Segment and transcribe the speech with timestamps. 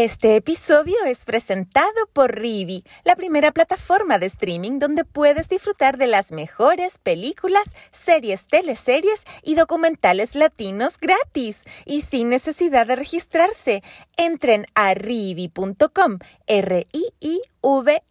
[0.00, 6.06] Este episodio es presentado por Rivi, la primera plataforma de streaming donde puedes disfrutar de
[6.06, 13.82] las mejores películas, series, teleseries y documentales latinos gratis y sin necesidad de registrarse.
[14.16, 17.40] Entren a rivi.com, r i i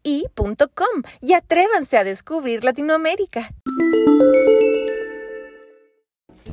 [0.03, 3.49] vi.com y atrévanse a descubrir Latinoamérica.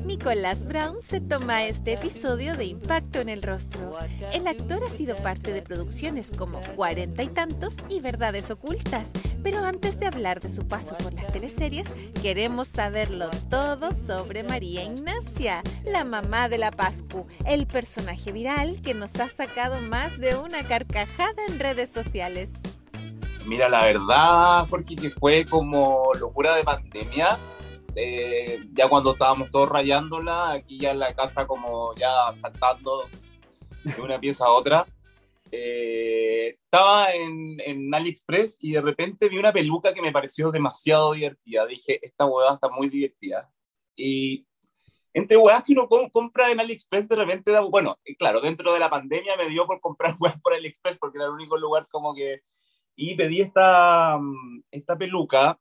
[0.04, 3.98] Nicolás Brown se toma este episodio de Impacto en el Rostro.
[4.34, 9.08] El actor ha sido parte de producciones como Cuarenta y Tantos y Verdades Ocultas,
[9.42, 11.88] pero antes de hablar de su paso por las teleseries,
[12.20, 18.92] queremos saberlo todo sobre María Ignacia, la mamá de la Pascu, el personaje viral que
[18.92, 22.50] nos ha sacado más de una carcajada en redes sociales.
[23.46, 27.38] Mira, la verdad, porque que fue como locura de pandemia.
[27.96, 33.04] Eh, ya cuando estábamos todos rayándola, aquí ya en la casa como ya saltando
[33.84, 34.86] de una pieza a otra.
[35.50, 41.12] Eh, estaba en, en, AliExpress y de repente vi una peluca que me pareció demasiado
[41.12, 41.66] divertida.
[41.66, 43.52] Dije, esta hueá está muy divertida.
[43.94, 44.46] Y
[45.12, 48.90] entre huevas que uno compra en AliExpress de repente, da, bueno, claro, dentro de la
[48.90, 52.42] pandemia me dio por comprar huevas por AliExpress porque era el único lugar como que
[52.96, 55.58] y pedí esta, mm, esta peluca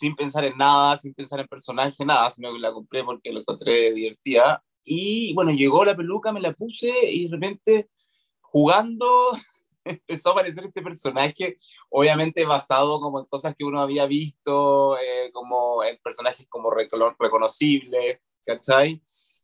[0.00, 3.40] sin pensar en nada, sin pensar en personaje, nada, sino que la compré porque la
[3.40, 4.64] encontré divertida.
[4.82, 7.90] Y bueno, llegó la peluca, me la puse y de repente
[8.40, 9.06] jugando
[9.84, 11.56] empezó a aparecer este personaje,
[11.90, 18.20] obviamente basado como en cosas que uno había visto, eh, como en personajes como reconocibles,
[18.44, 19.02] ¿cachai?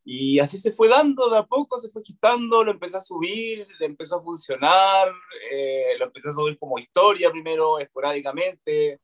[0.09, 3.67] Y así se fue dando, de a poco se fue gestando, lo empecé a subir,
[3.79, 5.13] le empezó a funcionar,
[5.51, 9.01] eh, lo empecé a subir como historia primero, esporádicamente,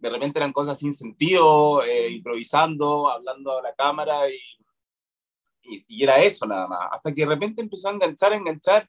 [0.00, 4.38] de repente eran cosas sin sentido, eh, improvisando, hablando a la cámara y,
[5.88, 8.88] y, era eso nada más, hasta que de repente empezó a enganchar, a enganchar,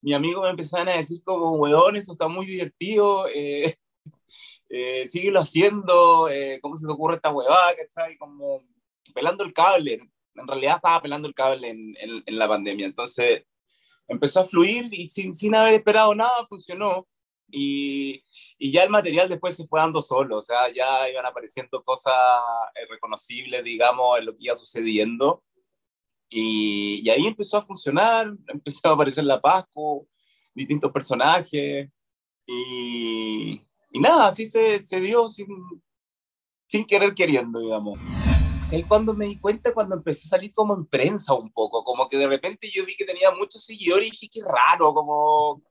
[0.00, 3.76] mi amigo me empezaron a decir como, weón, esto está muy divertido, eh,
[4.68, 6.28] eh síguelo haciendo,
[6.60, 8.16] ¿cómo se te ocurre esta huevada, cachai?
[8.18, 8.62] Como
[9.14, 10.00] pelando el cable,
[10.38, 11.94] en realidad estaba pelando el cable en,
[12.26, 12.86] en, la pandemia.
[12.86, 13.44] Entonces
[14.06, 17.06] empezó a fluir y sin, sin haber esperado nada funcionó.
[17.50, 18.22] Y,
[18.58, 22.14] y, ya el material después se fue dando solo, o sea, ya iban apareciendo cosas
[22.74, 25.42] eh, reconocibles, digamos, en lo que iba sucediendo.
[26.28, 30.06] Y, y ahí empezó a funcionar, empezó a aparecer la Pascu,
[30.54, 31.88] distintos personajes.
[32.46, 35.48] Y, y nada, así se, se dio sin,
[36.66, 37.98] sin querer queriendo, digamos
[38.74, 39.72] ahí cuando me di cuenta?
[39.72, 42.96] Cuando empecé a salir como en prensa un poco, como que de repente yo vi
[42.96, 45.62] que tenía muchos seguidores y dije, qué raro, como,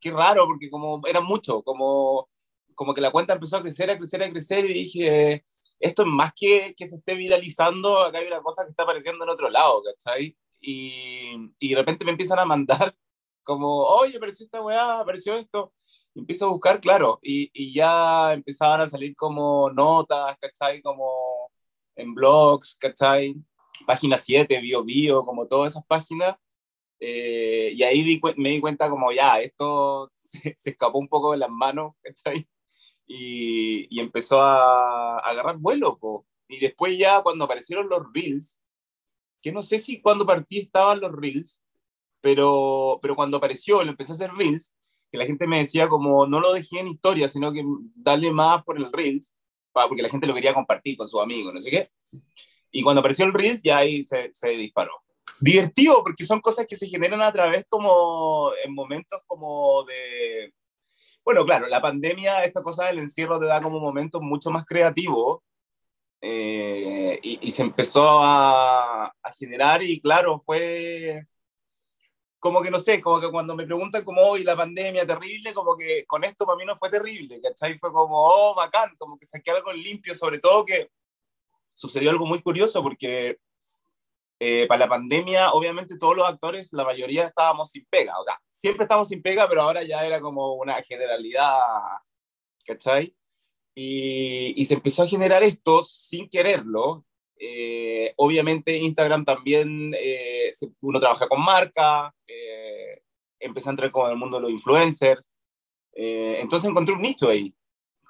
[0.00, 2.28] qué raro, porque como eran muchos, como,
[2.74, 5.44] como que la cuenta empezó a crecer, a crecer, a crecer y dije,
[5.78, 9.24] esto es más que que se esté viralizando, acá hay una cosa que está apareciendo
[9.24, 10.36] en otro lado, ¿cachai?
[10.60, 12.94] Y, y de repente me empiezan a mandar
[13.42, 15.72] como, oye, apareció esta weá, apareció esto.
[16.14, 20.82] Y empiezo a buscar, claro, y, y ya empezaban a salir como notas, ¿cachai?
[20.82, 21.50] Como
[21.96, 23.36] en blogs, ¿cachai?
[23.86, 26.36] Página 7, Bio Bio, como todas esas páginas.
[27.00, 31.50] Eh, y ahí me di cuenta como ya, esto se, escapó un poco de las
[31.50, 32.48] manos, ¿cachai?
[33.06, 35.98] Y, y empezó a, agarrar vuelo,
[36.48, 38.60] Y después ya cuando aparecieron los Reels,
[39.42, 41.62] que no sé si cuando partí estaban los Reels,
[42.20, 44.74] pero, pero cuando apareció, lo empecé a hacer Reels,
[45.10, 48.62] que la gente me decía como, no lo dejé en historia, sino que dale más
[48.64, 49.32] por el Reels,
[49.72, 51.90] porque la gente lo quería compartir con sus amigos, no sé qué.
[52.70, 54.92] Y cuando apareció el Reels, ya ahí se, se disparó.
[55.40, 60.52] Divertido, porque son cosas que se generan a través como en momentos como de...
[61.24, 65.40] Bueno, claro, la pandemia, esta cosa del encierro te da como momentos mucho más creativos
[66.20, 71.24] eh, y, y, se empezó a, a, generar y claro, fue
[72.38, 75.76] como que no sé, como que cuando me preguntan como hoy la pandemia terrible, como
[75.76, 77.78] que con esto para mí no fue terrible, ¿cachai?
[77.78, 80.90] Fue como, oh, bacán, como que saqué algo limpio, sobre todo que
[81.74, 83.38] sucedió algo muy curioso porque
[84.42, 88.40] eh, para la pandemia, obviamente todos los actores, la mayoría estábamos sin pega, o sea,
[88.50, 91.58] siempre estábamos sin pega, pero ahora ya era como una generalidad,
[92.64, 93.14] ¿cachai?
[93.74, 97.04] Y, se empezó a generar esto sin quererlo.
[97.38, 103.02] Eh, obviamente Instagram también, eh, uno trabaja con marca, eh,
[103.38, 105.22] empecé a entrar con el mundo de los influencers.
[105.92, 107.54] entonces encontré un nicho ahí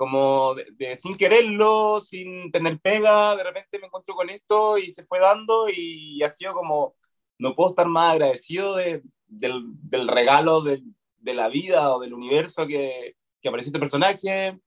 [0.00, 5.04] como de, sin quererlo, sin tener pega, de repente me encuentro con esto y se
[5.04, 6.94] fue dando y, ha sido como,
[7.36, 10.82] no puedo estar más agradecido de, del, del, regalo de,
[11.18, 14.58] de, la vida o del universo que, que apareció este personaje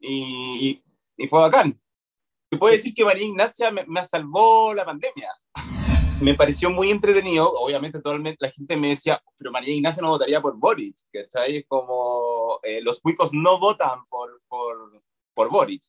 [0.00, 0.82] y,
[1.16, 1.80] y, fue bacán.
[2.50, 5.28] Se puede decir que María Ignacia me, me salvó la pandemia
[6.20, 7.48] me pareció muy entretenido.
[7.52, 11.42] Obviamente, toda la gente me decía, pero María Ignacia no votaría por Boric, que está
[11.42, 12.31] ahí como
[12.62, 15.02] eh, los cuicos no votan por, por,
[15.34, 15.82] por Boric.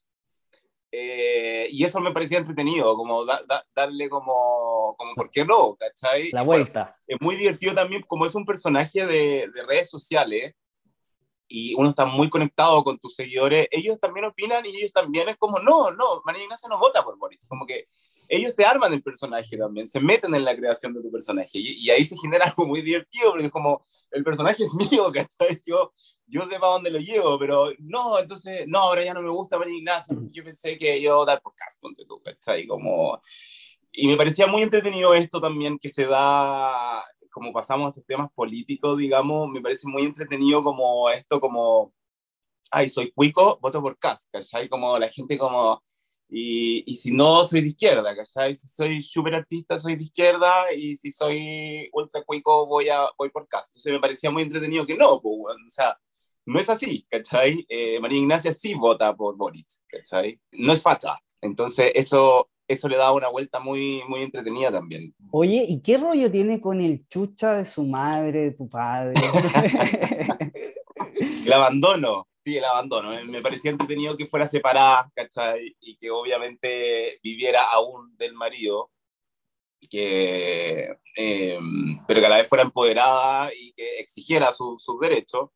[0.95, 5.75] Eh, y eso me parecía entretenido, como darle como, como, ¿por qué no?
[5.75, 6.29] ¿cachai?
[6.31, 6.95] La vuelta.
[7.07, 10.53] es muy divertido también, como es un personaje de, de, redes sociales
[11.47, 15.37] y uno está muy conectado con tus seguidores, ellos también opinan y ellos también es
[15.37, 17.41] como, no, no, María Ignacia no vota por Boric.
[17.47, 17.87] Como que
[18.27, 21.89] ellos te arman el personaje también, se meten en la creación de tu personaje y,
[21.89, 25.61] ahí se genera algo muy divertido porque es como, el personaje es mío, ¿cachai?
[25.65, 25.93] Yo,
[26.33, 29.59] yo sé para dónde lo llevo, pero no, entonces, no, ahora ya no me gusta
[29.59, 31.77] María Ignacia, yo pensé que yo dar por caso,
[32.07, 32.65] tú, ¿cachai?
[32.65, 33.21] Como...
[33.91, 38.31] Y me parecía muy entretenido esto también que se da, como pasamos a estos temas
[38.33, 41.93] políticos, digamos, me parece muy entretenido como esto, como,
[42.71, 44.67] ay, soy cuico, voto por Cas, ¿cachai?
[44.69, 45.83] Como la gente como
[46.35, 48.55] y, y, si no, soy de izquierda, ¿cachai?
[48.55, 53.29] Si soy súper artista, soy de izquierda, y si soy ultra cuico, voy, a, voy
[53.29, 53.67] por cast.
[53.67, 55.95] Entonces me parecía muy entretenido que no, pues, o sea,
[56.45, 57.65] no es así, ¿cachai?
[57.69, 60.39] Eh, María Ignacia sí vota por Boric, ¿cachai?
[60.51, 61.17] No es facha.
[61.41, 65.13] Entonces eso, eso le da una vuelta muy, muy entretenida también.
[65.31, 69.13] Oye, ¿y qué rollo tiene con el chucha de su madre, de tu padre?
[71.45, 73.11] el abandono sí, el abandono.
[73.25, 75.75] Me parecía entretenido que fuera separada, ¿cachai?
[75.79, 78.91] Y que obviamente viviera aún del marido,
[79.89, 85.49] que, em, pero que a la vez fuera empoderada y que exigiera sus derechos.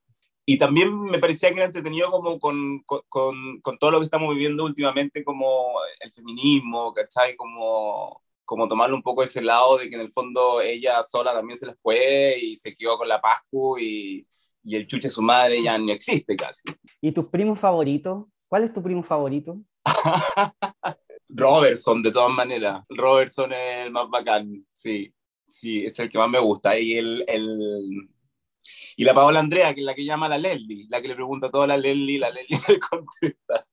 [0.50, 4.34] Y también me parecía que era entretenido como con, con, con, todo lo que estamos
[4.34, 7.36] viviendo últimamente, como el feminismo, ¿cachai?
[7.36, 11.60] Como, como tomarlo un poco ese lado de que en el fondo ella sola también
[11.60, 14.26] se les fue y se quedó con la Pascu y,
[14.64, 16.64] y el chuche su madre ya no existe casi.
[17.02, 18.24] ¿Y tus primos favoritos?
[18.48, 19.60] ¿Cuál es tu primo favorito?
[21.28, 22.84] Robertson, de todas maneras.
[22.88, 25.14] Robertson es el más bacán, sí.
[25.46, 26.80] Sí, es el que más me gusta.
[26.80, 28.10] Y, el, el...
[29.00, 31.14] y la Paola Andrea, que es la que llama a la Leslie, la que le
[31.14, 33.66] pregunta todo a la Leslie, la Leslie le contesta.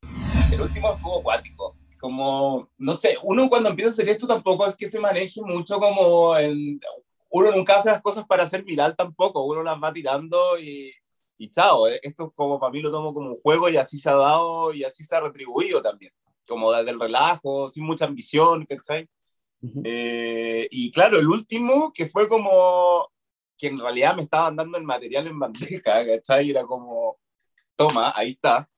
[0.52, 1.76] El último fue acuático.
[1.98, 5.80] Como, no sé, uno cuando empieza a hacer esto tampoco es que se maneje mucho
[5.80, 6.78] como en
[7.30, 10.92] uno nunca hace las cosas para ser viral tampoco, uno las va tirando y,
[11.38, 14.10] y chao, eh, esto como para mí lo tomo como un juego y así se
[14.10, 16.12] ha dado y así se ha retribuido también,
[16.46, 19.08] como desde el relajo, sin mucha ambición, ¿cachai?
[19.82, 23.08] Eh, y claro, el último que fue como
[23.56, 26.50] que en realidad me estaban dando el material en bandeja, ¿cachai?
[26.50, 27.18] Era como,
[27.76, 28.68] toma, ahí está.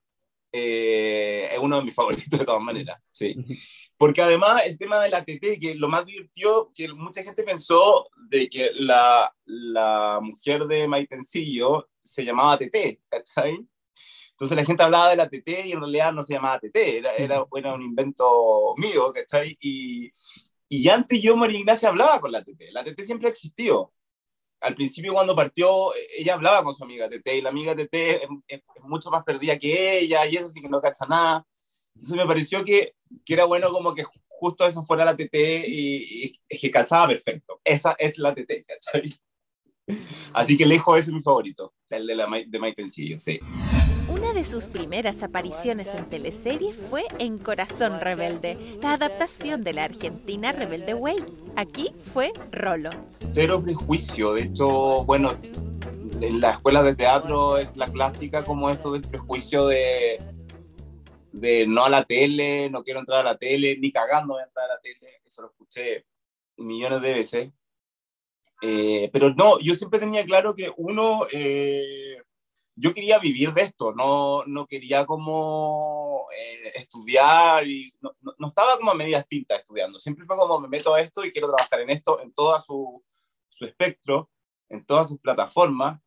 [0.52, 3.34] Eh, es uno de mis favoritos de todas maneras, sí.
[3.99, 8.08] Porque además el tema de la TT, que lo más divertido, que mucha gente pensó
[8.28, 13.67] de que la, la mujer de Maitencillo se llamaba TT, ¿cachai?
[14.32, 17.14] Entonces la gente hablaba de la TT y en realidad no se llamaba TT, era,
[17.14, 17.43] era,
[17.75, 19.56] un invento mío, ¿cachai?
[19.60, 20.12] Y,
[20.69, 22.70] y antes yo, María Ignacia, hablaba con la TT.
[22.70, 23.93] La TT siempre existió.
[24.67, 28.29] Al principio cuando partió, ella hablaba con su amiga TT y la amiga TT es,
[28.49, 31.46] es mucho más perdida que ella y eso sí que no cacha nada.
[31.94, 32.94] Entonces me pareció que,
[33.25, 35.35] que era bueno como que justo eso fuera la TT
[35.67, 37.61] y, y, que calzaba perfecto.
[37.65, 39.15] Esa es la TT, ¿cachai?
[40.32, 43.39] Así que lejos es mi favorito, el de, la, de Mike Tencillo, sí.
[44.17, 49.85] Una de sus primeras apariciones en teleserie fue en Corazón Rebelde, la adaptación de la
[49.85, 51.19] argentina Rebelde Way.
[51.55, 52.89] Aquí fue Rolo.
[53.13, 55.35] Cero prejuicio, de hecho, bueno,
[56.23, 60.19] en la escuela de teatro es la clásica como esto del prejuicio de
[61.32, 64.46] de no a la tele, no quiero entrar a la tele, ni cagando voy a
[64.46, 66.06] entrar a la tele, eso lo escuché
[66.56, 67.53] millones de veces.
[68.63, 72.23] Eh, pero no, yo siempre tenía claro que uno, eh,
[72.77, 78.77] yo quería vivir de esto, no, no quería como eh, estudiar y no, no, estaba
[78.77, 81.81] como a medias tintas estudiando, siempre fue como me meto a esto y quiero trabajar
[81.81, 83.03] en esto, en todo su,
[83.49, 84.31] su espectro,
[84.69, 86.01] en todas sus plataformas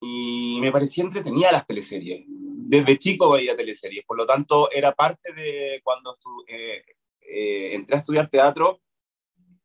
[0.00, 2.26] y me parecía entretenida las teleseries
[2.68, 6.84] desde chico veía teleseries, por lo tanto era parte de cuando eh,
[7.22, 8.82] eh, entré a estudiar teatro,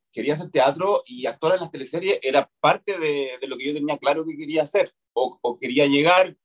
[0.10, 3.74] quería hacer teatro y actuar en las teleseries era parte de, de lo que yo
[3.74, 6.38] tenía claro que quería hacer o, o, quería llegar.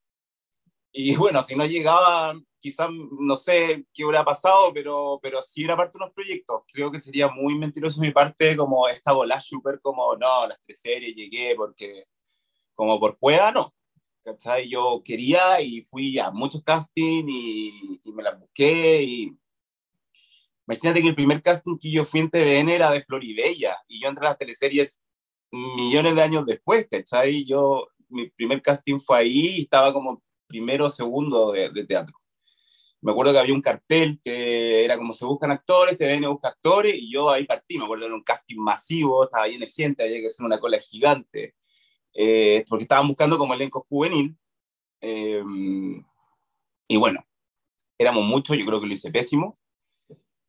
[0.91, 5.77] Y bueno, si no llegaba, quizás no sé qué hubiera pasado, pero, pero sí era
[5.77, 6.61] parte de unos proyectos.
[6.71, 10.81] Creo que sería muy mentiroso mi parte como esta bola súper como, no, las tres
[10.81, 12.05] series llegué porque
[12.75, 13.73] como por pueda, no.
[14.23, 14.69] ¿Cachai?
[14.69, 19.37] Yo quería y fui a muchos castings y, y me las busqué y
[20.67, 24.09] imagínate que el primer casting que yo fui en TVN era de Floribella y yo
[24.09, 25.01] entré a las teleseries
[25.51, 27.43] millones de años después, ¿cachai?
[27.45, 32.17] Yo, mi primer casting fue ahí y estaba como primero segundo de, de, teatro.
[33.01, 36.95] Me acuerdo que había un cartel que era como se buscan actores, TVN busca actores,
[36.95, 37.77] y yo ahí partí.
[37.77, 40.79] Me acuerdo era un casting masivo, estaba lleno de gente, había que hacer una cola
[40.79, 41.55] gigante,
[42.13, 44.35] eh, porque estaban buscando como elenco juvenil.
[44.99, 45.43] Eh,
[46.87, 47.23] y bueno,
[47.97, 49.59] éramos muchos, yo creo que lo hice pésimo.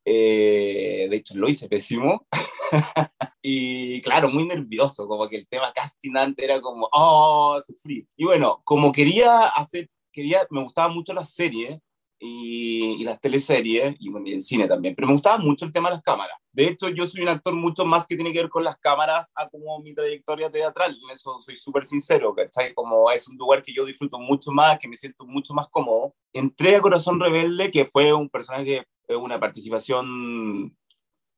[0.05, 2.27] Eh, de hecho, lo hice pésimo.
[3.43, 8.07] y claro, muy nervioso, como que el tema casting antes era como, oh, sufrir.
[8.17, 11.81] Y bueno, como quería hacer, quería, me gustaba mucho la serie
[12.19, 15.73] y, y, las teleseries y, bueno, y el cine también, pero me gustaba mucho el
[15.73, 16.37] tema de las cámaras.
[16.53, 19.31] De hecho, yo soy un actor mucho más que tiene que ver con las cámaras
[19.35, 22.75] a como mi trayectoria teatral, en eso soy súper sincero, ¿cachai?
[22.75, 26.15] Como es un lugar que yo disfruto mucho más, que me siento mucho más cómodo.
[26.33, 28.85] Entré a Corazón Rebelde, que fue un personaje,
[29.17, 30.77] una participación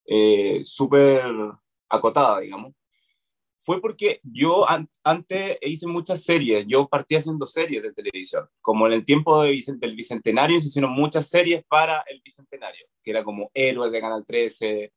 [0.06, 1.24] eh, súper
[1.88, 2.74] acotada, digamos,
[3.60, 8.86] fue porque yo an antes hice muchas series, yo partí haciendo series de televisión, como
[8.86, 13.22] en el tiempo de del Bicentenario se hicieron muchas series para el Bicentenario, que era
[13.22, 14.92] como Héroes de Canal 13,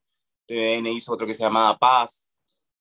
[0.46, 2.32] TVN hizo otro que se llamaba Paz,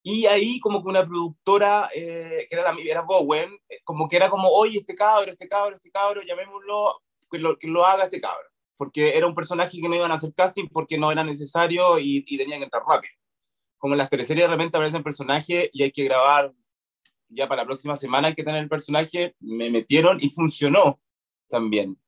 [0.01, 4.15] y ahí como que una productora, eh, que era, la, era Bowen, eh, como que
[4.15, 8.05] era como, oye, este cabro, este cabro, este cabro, llamémoslo, que lo, que lo haga
[8.05, 11.23] este cabro porque era un personaje que no iban a hacer casting porque no era
[11.23, 13.13] necesario y, y tenían que entrar rápido.
[13.77, 16.53] Como en las teleseries de repente aparecen personajes y hay que grabar
[17.29, 20.99] ya para la próxima semana hay que tener el personaje, me metieron y funcionó
[21.49, 21.99] también.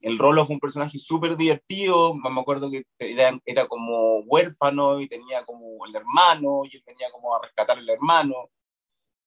[0.00, 5.08] El Rolo fue un personaje súper divertido, me acuerdo que era, era como huérfano y
[5.08, 8.50] tenía como el hermano y él venía como a rescatar al hermano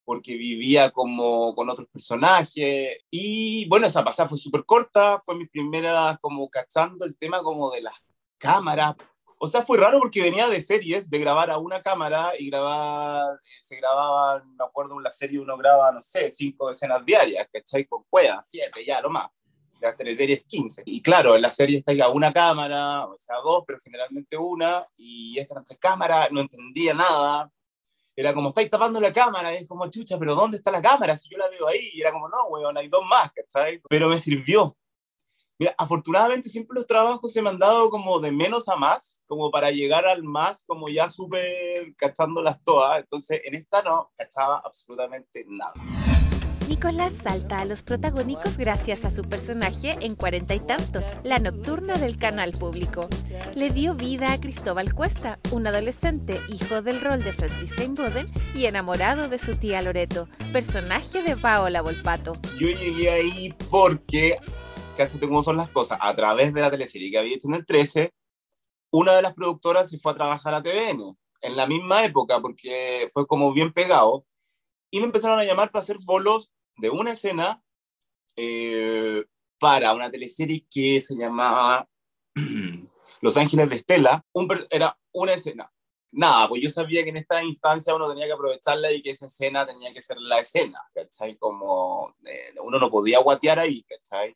[0.10, 2.98] porque vivía como con otros personajes.
[3.12, 7.70] Y bueno, esa pasada fue súper corta, fue mi primera como cachando el tema como
[7.70, 8.04] de las
[8.40, 8.96] cámaras.
[9.38, 13.36] O sea, fue raro porque venía de series, de grabar a una cámara y grabar,
[13.36, 17.48] eh, se grababan, me acuerdo en la serie uno graba, no sé, cinco escenas diarias,
[17.54, 17.86] ¿cachai?
[17.86, 19.30] Con cuevas, siete, ya, lo más.
[19.80, 20.82] Las teleseries 15.
[20.88, 24.88] Y claro, en la serie está ya una cámara, o sea, dos, pero generalmente una,
[24.98, 27.52] y estas tres cámaras, no entendía nada
[28.20, 31.16] era como, estáis tapando la cámara, es como, chucha, pero ¿dónde está la cámara?
[31.16, 33.82] Si yo la veo ahí, y era como, no, weón, hay dos más, ¿cachai?
[33.90, 34.76] Pero me sirvió.
[35.58, 39.50] Mira, afortunadamente siempre los trabajos se me han dado como de menos a más, como
[39.52, 43.00] para llegar al más, como ya súper cachándolas todas.
[43.00, 45.74] Entonces, en esta no, cachaba absolutamente nada.
[46.70, 51.98] Nicolás salta a los protagónicos gracias a su personaje en Cuarenta y Tantos, la nocturna
[51.98, 53.10] del canal público.
[53.56, 58.68] Le dio vida a Cristóbal Cuesta, un adolescente hijo del rol de Francisca Inboden y
[58.68, 62.34] enamorado de su tía Loreto, personaje de Paola Volpato.
[62.60, 64.38] Yo llegué ahí porque,
[64.96, 67.66] cáchate cómo son las cosas, a través de la teleserie que había hecho en el
[67.66, 68.14] 13,
[68.92, 73.08] una de las productoras se fue a trabajar a TVN en la misma época porque
[73.12, 74.28] fue como bien pegado
[74.92, 77.62] y me empezaron a llamar para hacer bolos de una escena
[78.36, 79.26] eh,
[79.60, 81.88] para una teleserie que se llamaba
[83.22, 84.26] Los Ángeles de Estela.
[84.34, 85.72] Un, era una escena.
[86.12, 89.28] Nada, pues yo sabía que en esta instancia uno tenía que aprovecharla y que esa
[89.28, 91.38] escena tenía que ser la escena, ¿cachai?
[91.38, 94.36] Como eh, uno no podía guatear ahí, ¿cachai?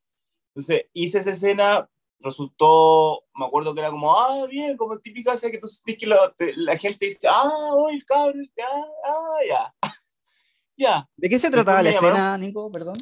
[0.49, 5.37] Entonces hice esa escena, resultó, me acuerdo que era como, ah, bien, como típica, o
[5.37, 8.67] sea, que tú sentís que lo, te, la gente dice, ah, hoy el cabrón, ya,
[9.05, 9.89] ah, ya.
[10.75, 11.07] Ya.
[11.15, 12.71] ¿De qué se trataba la escena, Nico?
[12.71, 12.97] Perdón.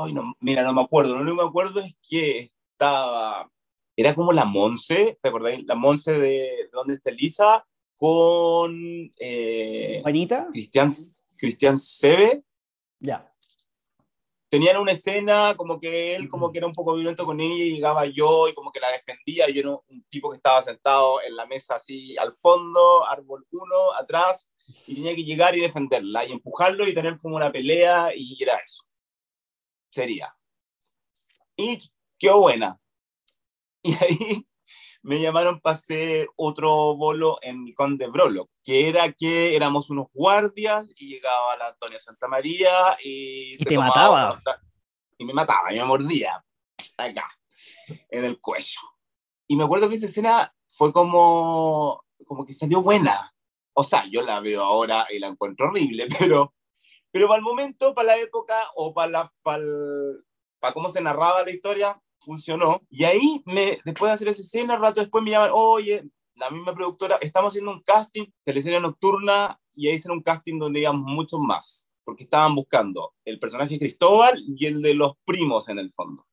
[0.00, 1.14] Ay, no, mira, no me acuerdo.
[1.14, 3.50] Lo único que me acuerdo es que estaba.
[3.94, 5.64] Era como la Monse, ¿te acordáis?
[5.66, 7.66] La Monse de, de donde está Elisa
[7.96, 8.74] con.
[9.18, 10.48] Eh, ¿Juanita?
[10.50, 10.92] Cristian,
[11.36, 12.42] Cristian Sebe.
[13.00, 13.28] Ya.
[14.48, 17.72] Tenían una escena como que él como que era un poco violento con ella y
[17.72, 19.48] llegaba yo y como que la defendía.
[19.48, 23.94] Yo era un tipo que estaba sentado en la mesa así al fondo, árbol uno,
[23.98, 24.51] atrás,
[24.86, 28.56] y tenía que llegar y defenderla y empujarlo y tener como una pelea y era
[28.56, 28.84] eso.
[29.90, 30.34] Sería.
[31.56, 31.78] Y
[32.18, 32.78] quedó buena.
[33.84, 34.46] Y ahí
[35.02, 40.88] me llamaron para hacer otro bolo en Conde Brolo, que era que éramos unos guardias
[40.94, 43.54] y llegaba la Antonia Santa María y...
[43.54, 44.40] Y te mataba.
[45.18, 46.44] Y me mataba, y me mordía.
[46.96, 47.28] Acá,
[48.08, 48.80] en el cuello.
[49.48, 53.34] Y me acuerdo que esa escena fue como, como que salió buena
[53.74, 56.54] o sea, yo la veo ahora y la encuentro horrible, pero,
[57.10, 59.64] pero para el momento, para la época o para, la, para,
[60.60, 62.82] para cómo se narraba la historia, funcionó.
[62.88, 66.74] Y ahí, me, después de hacer esa escena, rato después me llaman, oye, la misma
[66.74, 71.40] productora, estamos haciendo un casting, teleserie nocturna, y ahí hicieron un casting donde digamos muchos
[71.40, 76.26] más, porque estaban buscando el personaje Cristóbal y el de los primos en el fondo,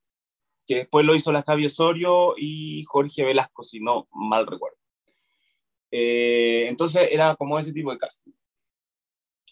[0.65, 4.78] que después lo hizo la Javi Osorio y Jorge Velasco, si no mal recuerdo.
[5.91, 8.31] Eh, entonces era como ese tipo de casting.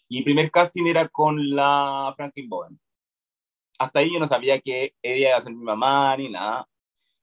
[0.08, 2.80] Y el primer casting era con la Franklin Bowen.
[3.78, 6.68] Hasta ahí yo no sabía que ella iba a ser mi mamá ni nada.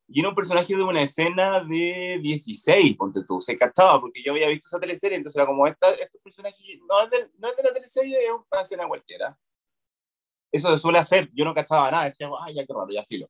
[0.07, 4.34] Y era un personaje de una escena de 16, ponte tú, se cachaba, porque yo
[4.34, 7.57] había visto esa teleserie, entonces era como, esta, este personaje no es, de, no es
[7.57, 9.36] de la teleserie, es una escena cualquiera.
[10.51, 13.27] Eso se suele hacer, yo no cachaba nada, decía, ay, ya qué raro, ya filo.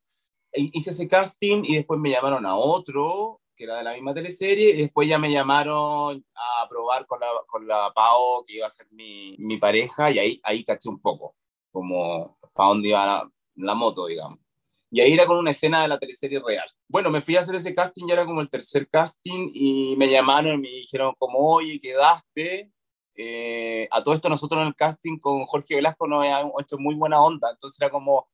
[0.52, 4.72] Hice ese casting y después me llamaron a otro, que era de la misma teleserie,
[4.72, 8.70] y después ya me llamaron a probar con la, con la Pao, que iba a
[8.70, 11.36] ser mi, mi pareja, y ahí, ahí caché un poco,
[11.72, 14.40] como para dónde iba la, la moto, digamos.
[14.92, 16.70] Y ahí era con una escena de la teleserie real.
[16.88, 20.10] Bueno, me fui a hacer ese casting, ya era como el tercer casting, y me
[20.10, 22.72] llamaron y me dijeron como, oye, quedaste.
[23.18, 26.96] Eh, a todo esto nosotros en el casting con Jorge Velasco nos habíamos hecho muy
[26.96, 28.28] buena onda, entonces era como,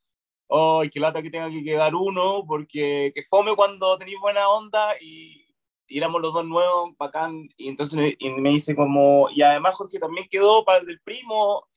[0.52, 4.96] ay, qué lata que tenga que quedar uno, porque que fome cuando tenéis buena onda
[5.02, 5.46] y,
[5.88, 10.28] éramos los dos nuevos, bacán, y entonces y me dice como, y además Jorge también
[10.30, 11.68] quedó para el del primo,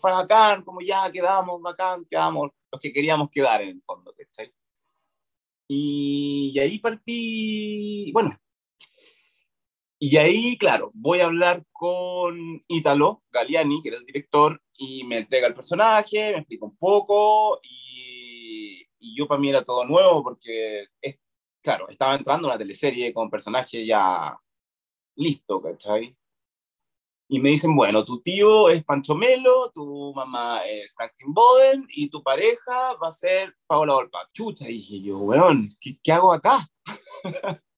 [0.00, 4.52] fue bacán, como ya quedamos, bacán, quedamos los que queríamos quedar en el fondo, ¿cachai?
[5.68, 8.36] Y, y ahí partí, bueno,
[9.98, 15.18] y ahí, claro, voy a hablar con Italo Galiani, que era el director, y me
[15.18, 20.22] entrega el personaje, me explica un poco, y, y yo para mí era todo nuevo,
[20.22, 21.18] porque, es,
[21.62, 24.38] claro, estaba entrando una teleserie con personaje ya
[25.16, 26.16] listo, ¿cachai?
[27.28, 32.10] Y me dicen, bueno, tu tío es Pancho Melo, tu mamá es Franklin Boden y
[32.10, 34.28] tu pareja va a ser Paola Volpato.
[34.32, 36.68] Chucha, dije yo, weón, ¿qué, qué hago acá?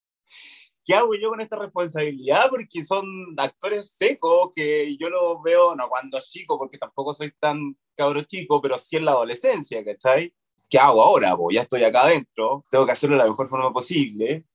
[0.86, 2.48] ¿Qué hago yo con esta responsabilidad?
[2.48, 3.04] Porque son
[3.36, 8.62] actores secos que yo los veo, no cuando chico, porque tampoco soy tan cabro chico,
[8.62, 10.32] pero sí en la adolescencia, ¿cachai?
[10.70, 11.36] ¿Qué hago ahora?
[11.36, 14.46] Pues ya estoy acá adentro, tengo que hacerlo de la mejor forma posible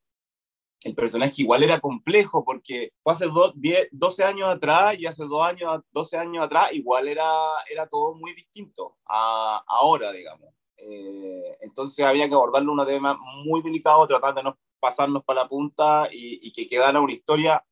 [0.83, 5.23] el personaje igual era complejo porque fue hace do, 10, 12 años atrás y hace
[5.25, 7.23] dos años, 12 años atrás igual era,
[7.69, 10.49] era todo muy distinto a ahora, digamos.
[10.77, 15.47] Eh, entonces había que abordarlo un tema muy delicado, tratar de no pasarnos para la
[15.47, 17.65] punta y, y, que quedara una historia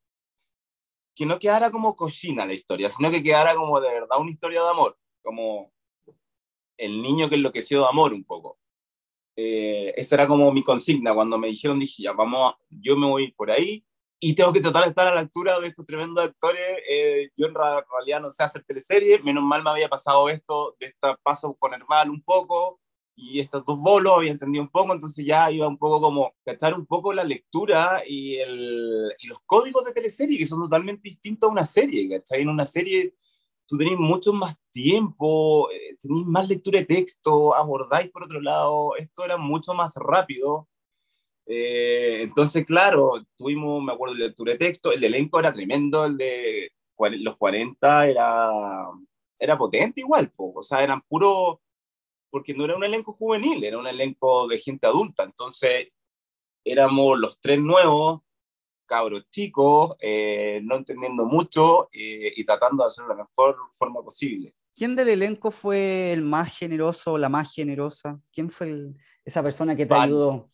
[1.13, 4.63] que no quedara como cochina la historia, sino que quedara como de verdad una historia
[4.63, 5.73] de amor, como
[6.77, 8.59] el niño que enloqueció de amor un poco
[9.41, 11.13] eh, esa era como mi consigna.
[11.13, 13.85] Cuando me dijeron, dije, ya, vamos, yo me voy por ahí
[14.19, 16.61] y tengo que tratar de estar a la altura de estos tremendos actores.
[16.89, 20.87] Eh, yo en realidad no sé hacer teleserie, menos mal me había pasado esto, de
[20.87, 22.81] este paso con Hermal un poco,
[23.21, 26.73] y estos dos bolos había entendido un poco, entonces ya iba un poco como cachar
[26.73, 31.49] un poco la lectura y, el, y los códigos de teleserie, que son totalmente distintos
[31.49, 32.41] a una serie, ¿cachai?
[32.41, 33.13] En una serie
[33.69, 38.95] tú tenés mucho más tiempo, eh, tenéis más lectura de texto, abordáis por otro lado,
[38.97, 40.67] esto era mucho más rápido.
[41.45, 46.71] Eh, entonces, claro, tuvimos, me acuerdo, lectura de texto, el elenco era tremendo, el de
[46.97, 48.51] los 40 era,
[49.39, 50.53] era potente igual, po.
[50.55, 51.61] o sea, eran puro,
[52.29, 55.89] porque no era un elenco juvenil, era un elenco de gente adulta, entonces
[56.63, 58.21] éramos los tres nuevos,
[58.85, 64.01] cabros chicos, eh, no entendiendo mucho eh, y tratando de hacerlo de la mejor forma
[64.01, 64.55] posible.
[64.73, 68.19] ¿Quién del elenco fue el más generoso o la más generosa?
[68.31, 70.49] ¿Quién fue el, esa persona que te Pan, ayudó?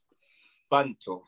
[0.67, 1.23] Pancho.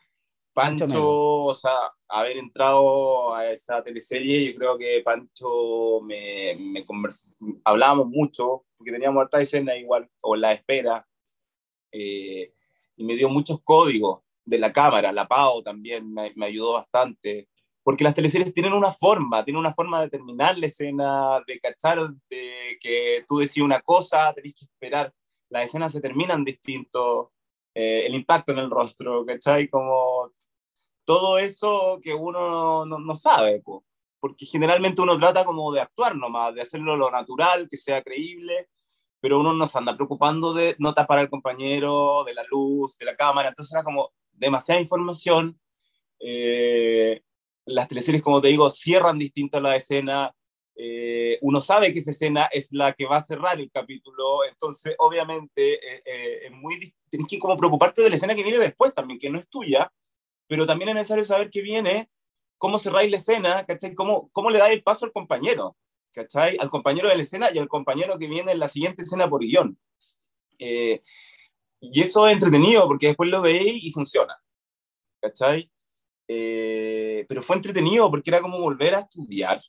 [0.57, 7.27] Pancho, o sea, haber entrado a esa teleserie, yo creo que Pancho me, me conversó,
[7.63, 11.07] hablábamos mucho, porque teníamos harta escena igual, o la espera,
[11.91, 12.51] eh,
[12.95, 17.49] y me dio muchos códigos de la cámara, la PAO también me, me, ayudó bastante,
[17.83, 21.99] porque las teleseries tienen una forma, tienen una forma de terminar la escena, de cachar,
[22.31, 25.13] de que tú decís una cosa, tenés que esperar,
[25.49, 27.31] las escenas se terminan distinto,
[27.75, 29.67] eh, el impacto en el rostro, ¿cachai?
[29.67, 30.31] Como
[31.07, 33.85] todo eso que uno no, sabe, po.
[34.19, 38.67] porque generalmente uno trata como de actuar nomás, de hacerlo lo natural, que sea creíble,
[39.21, 43.05] pero uno no se anda preocupando de no tapar al compañero, de la luz, de
[43.05, 45.57] la cámara, entonces era como, demasiada información.
[46.19, 47.21] Eh,
[47.63, 50.35] las teleseries, como te digo, cierran distinto la escena.
[50.75, 54.93] Eh, uno sabe que esa escena es la que va a cerrar el capítulo, entonces
[54.99, 59.19] obviamente eh, eh muy tienes que como preocuparte de la escena que viene después también,
[59.19, 59.89] que no es tuya,
[60.47, 62.09] pero también es necesario saber qué viene,
[62.57, 63.93] cómo cerráis la escena, ¿cachai?
[63.93, 65.77] Cómo, cómo le da el paso al compañero,
[66.11, 66.57] ¿cachai?
[66.59, 69.41] Al compañero de la escena y al compañero que viene en la siguiente escena por
[69.41, 69.77] guion.
[70.59, 71.01] Eh,
[71.79, 74.35] y eso es entretenido porque después lo veis y funciona.
[75.21, 75.69] ¿Cachai?
[76.27, 79.61] Eh, pero fue entretenido porque era como volver a estudiar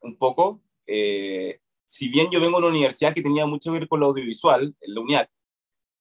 [0.00, 0.62] un poco.
[0.86, 4.06] Eh, si bien yo vengo de una universidad que tenía mucho que ver con lo
[4.06, 5.30] audiovisual, en la UNIAC,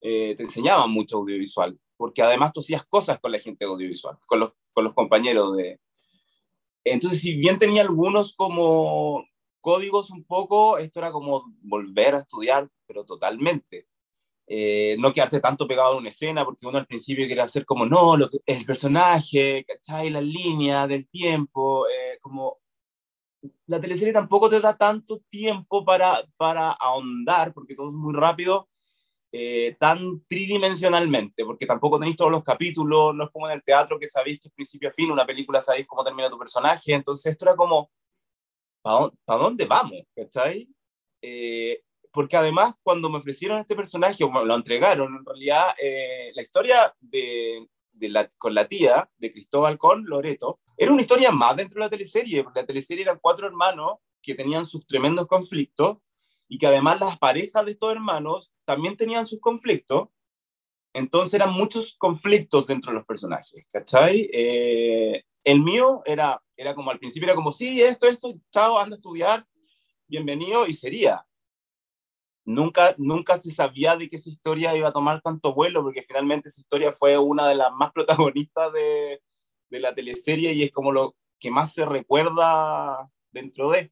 [0.02, 4.40] eh, te enseñaban mucho audiovisual, porque además tú hacías cosas con la gente audiovisual, con
[4.40, 5.82] los, con los compañeros de...
[6.86, 9.26] Entonces, si bien tenía algunos como
[9.60, 13.90] códigos un poco, esto era como volver a estudiar, pero totalmente.
[14.48, 17.86] Eh, no quedarte tanto pegado a una escena, porque uno al principio quiere hacer como,
[17.86, 20.10] no, lo el personaje, ¿cachai?
[20.10, 22.60] La línea del tiempo, eh, como
[23.68, 28.70] la teleserie tampoco te da tanto tiempo para, para ahondar, porque todo es muy rápido,
[29.32, 34.00] eh, tan tridimensionalmente, porque tampoco tenéis todos los capítulos, no es como en el teatro
[34.00, 37.32] que sabéis que es principio a fin, una película sabéis cómo termina tu personaje, entonces
[37.32, 37.92] esto era como,
[38.82, 40.02] ¿para dónde vamos?
[40.16, 40.68] ¿Cachai?
[41.22, 46.32] Eh, porque además cuando me ofrecieron este personaje, o me lo entregaron, en realidad eh,
[46.34, 51.32] la historia de, de la, con la tía de Cristóbal con Loreto era una historia
[51.32, 55.28] más dentro de la teleserie, porque la teleserie eran cuatro hermanos que tenían sus tremendos
[55.28, 55.98] conflictos
[56.50, 60.10] y que además las parejas de estos hermanos también tenían sus conflictos.
[60.94, 64.30] Entonces eran muchos conflictos dentro de los personajes, ¿cachai?
[64.34, 68.96] Eh, el mío era, era como al principio era como, sí, esto, esto, chao, anda
[68.96, 69.46] a estudiar,
[70.08, 71.24] bienvenido, y sería
[72.44, 76.50] nunca, nunca se sabía de que esa historia iba a tomar tanto vuelo, porque finalmente
[76.50, 79.22] esa historia fue una de las más protagonistas de,
[79.70, 83.92] de la teleserie y es como lo que más se recuerda dentro de.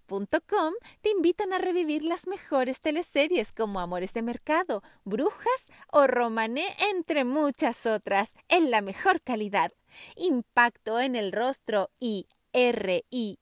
[1.01, 7.23] te invitan a revivir las mejores teleseries como Amores de Mercado, Brujas o Romané, entre
[7.23, 9.71] muchas otras, en la mejor calidad.
[10.17, 13.37] Impacto en el rostro y R-I-I-V-I,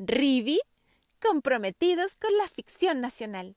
[0.00, 0.60] Rivi,
[1.20, 3.54] comprometidos con la ficción nacional.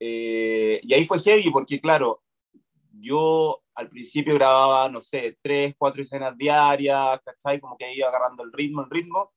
[0.00, 2.20] Eh, y ahí fue heavy porque, claro,
[3.02, 7.60] yo al principio grababa, no sé, tres, cuatro escenas diarias, ¿cachai?
[7.60, 9.32] Como que iba agarrando el ritmo, el ritmo,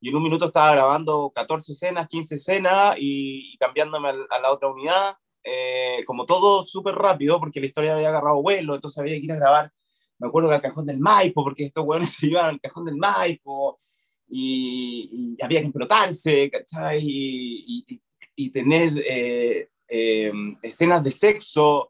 [0.00, 4.68] y en un minuto estaba grabando 14 escenas, 15 escenas y, cambiándome a, la otra
[4.68, 9.24] unidad, eh, como todo súper rápido, porque la historia había agarrado vuelo, entonces había que
[9.24, 9.72] ir a grabar,
[10.18, 12.96] me acuerdo que al cajón del Maipo, porque estos hueones se iban al cajón del
[12.96, 13.80] Maipo,
[14.28, 17.00] y, había que explotarse, ¿cachai?
[17.02, 18.02] Y,
[18.36, 21.89] y tener eh, eh, escenas de sexo,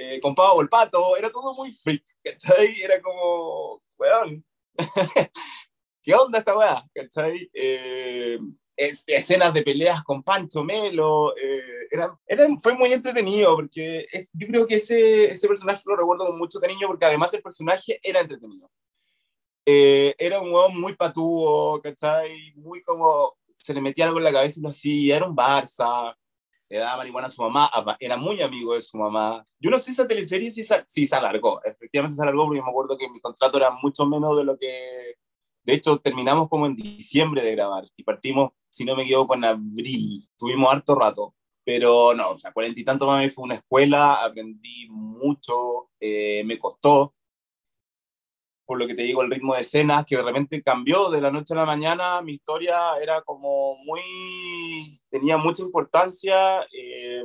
[0.00, 2.80] eh, con Pavo el Pato, era todo muy freak, ¿cachai?
[2.80, 4.44] Era como, weón,
[6.02, 6.84] ¿qué onda esta weá?
[6.94, 7.50] ¿cachai?
[7.52, 8.38] Eh,
[8.76, 12.16] escenas de peleas con Pancho Melo, eh, era,
[12.60, 16.86] fue muy entretenido, porque yo creo que ese, ese personaje lo recuerdo con mucho cariño,
[16.86, 18.70] porque además el personaje era entretenido.
[19.66, 22.52] Eh, era un weón muy patúo, ¿cachai?
[22.54, 26.14] Muy como, se le metía algo en la cabeza y lo hacía, era un Barça,
[26.68, 29.44] le daba marihuana a su mamá, era muy amigo de su mamá.
[29.58, 32.98] Yo no sé esa teleserie si, si se alargó, efectivamente se alargó porque me acuerdo
[32.98, 35.14] que mi contrato era mucho menos de lo que...
[35.64, 39.44] De hecho, terminamos como en diciembre de grabar y partimos, si no me equivoco, en
[39.44, 40.26] abril.
[40.38, 44.88] Tuvimos harto rato, pero no, o sea, cuarenta y tanto más fue una escuela, aprendí
[44.88, 47.14] mucho, eh, me costó,
[48.68, 51.30] por lo que te digo, el ritmo de escenas, que de repente cambió de la
[51.30, 57.22] noche a la mañana, mi historia era como muy, tenía mucha importancia, eh,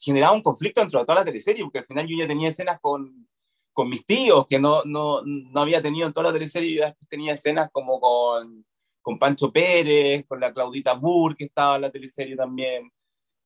[0.00, 2.80] generaba un conflicto dentro de toda la teleserie, porque al final yo ya tenía escenas
[2.80, 3.28] con,
[3.72, 7.08] con mis tíos, que no, no, no, había tenido en toda la teleserie, y después
[7.08, 8.66] tenía escenas como con,
[9.00, 12.90] con Pancho Pérez, con la Claudita Burr, que estaba en la teleserie también.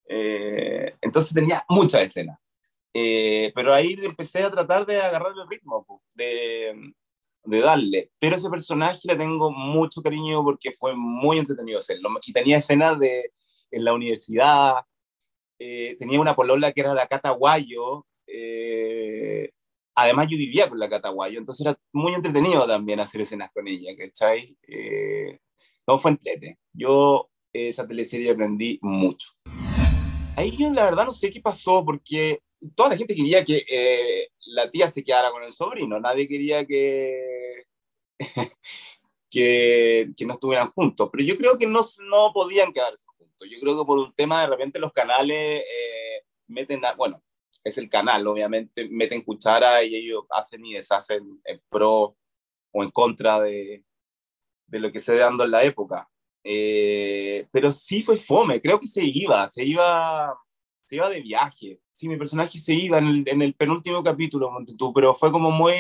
[0.09, 2.39] Eh, entonces tenía muchas escenas.
[2.95, 6.95] Eh, pero ahí empecé a tratar de agarrar el ritmo, de,
[7.47, 8.11] de darle.
[8.19, 12.11] Pero ese personaje le tengo mucho cariño porque fue muy entretenido hacerlo.
[12.27, 13.33] Y tenía escenas de,
[13.71, 14.75] en la universidad,
[15.59, 18.07] eh, tenía una polola que era la Cata Guayo.
[18.27, 19.51] Eh,
[19.95, 23.67] además, yo vivía con la Cata Guayo, entonces era muy entretenido también hacer escenas con
[23.69, 24.57] ella, ¿cachai?
[24.67, 25.39] Eh,
[25.87, 26.59] no fue entrete.
[26.73, 29.31] Yo esa teleserie aprendí mucho.
[30.37, 32.41] Ahí yo la verdad no sé qué pasó porque
[32.75, 33.65] toda la gente quería que
[34.47, 37.65] la tía se quedara con el sobrino, nadie quería que,
[39.31, 41.09] que, que, no estuvieran juntos.
[41.13, 43.49] Pero yo creo que no, no podían quedarse juntos.
[43.51, 47.23] Yo creo que por un tema de repente los canales eh, meten, bueno,
[47.65, 52.17] es el canal, obviamente, meten cuchara y ellos hacen y deshacen en pro
[52.73, 53.85] o en contra de,
[54.67, 56.09] de lo que se ve dando en la época.
[56.45, 60.39] Eh, pero sí fue fome, creo que se iba, se iba,
[60.87, 61.81] se iba de viaje.
[61.91, 64.51] Sí, mi personaje se iba en el, en el penúltimo capítulo,
[64.95, 65.75] pero fue como muy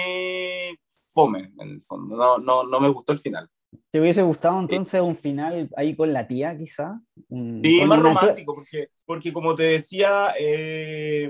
[1.12, 2.16] fome, en el fondo.
[2.16, 3.48] No, no, no me gustó el final.
[3.90, 7.00] ¿Te hubiese gustado entonces un final ahí con la tía, quizá?
[7.28, 11.28] Sí, más romántico, porque, porque como te decía, eh,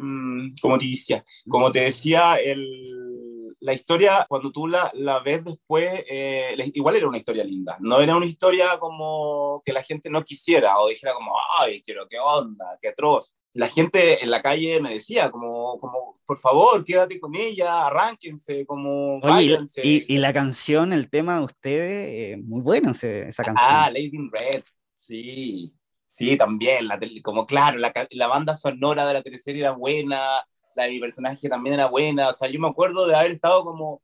[0.61, 6.05] como te decía, como te decía, el, la historia, cuando tú la, la ves después,
[6.09, 10.23] eh, igual era una historia linda, no era una historia como que la gente no
[10.25, 14.81] quisiera o dijera como, ay, quiero, qué onda, qué atroz la gente en la calle
[14.83, 19.81] me decía, como, como por favor, quédate con ella, arránquense, como váyanse.
[19.83, 23.57] Y, la canción, el tema de ustedes, eh, muy bueno esa canción.
[23.59, 24.63] Ah, Lady in Red,
[24.95, 25.75] sí,
[26.07, 30.85] sí, también, la, como claro, la, la, banda sonora de la tercera era buena, la
[30.85, 34.03] de mi personaje también era buena, o sea, yo me acuerdo de haber estado como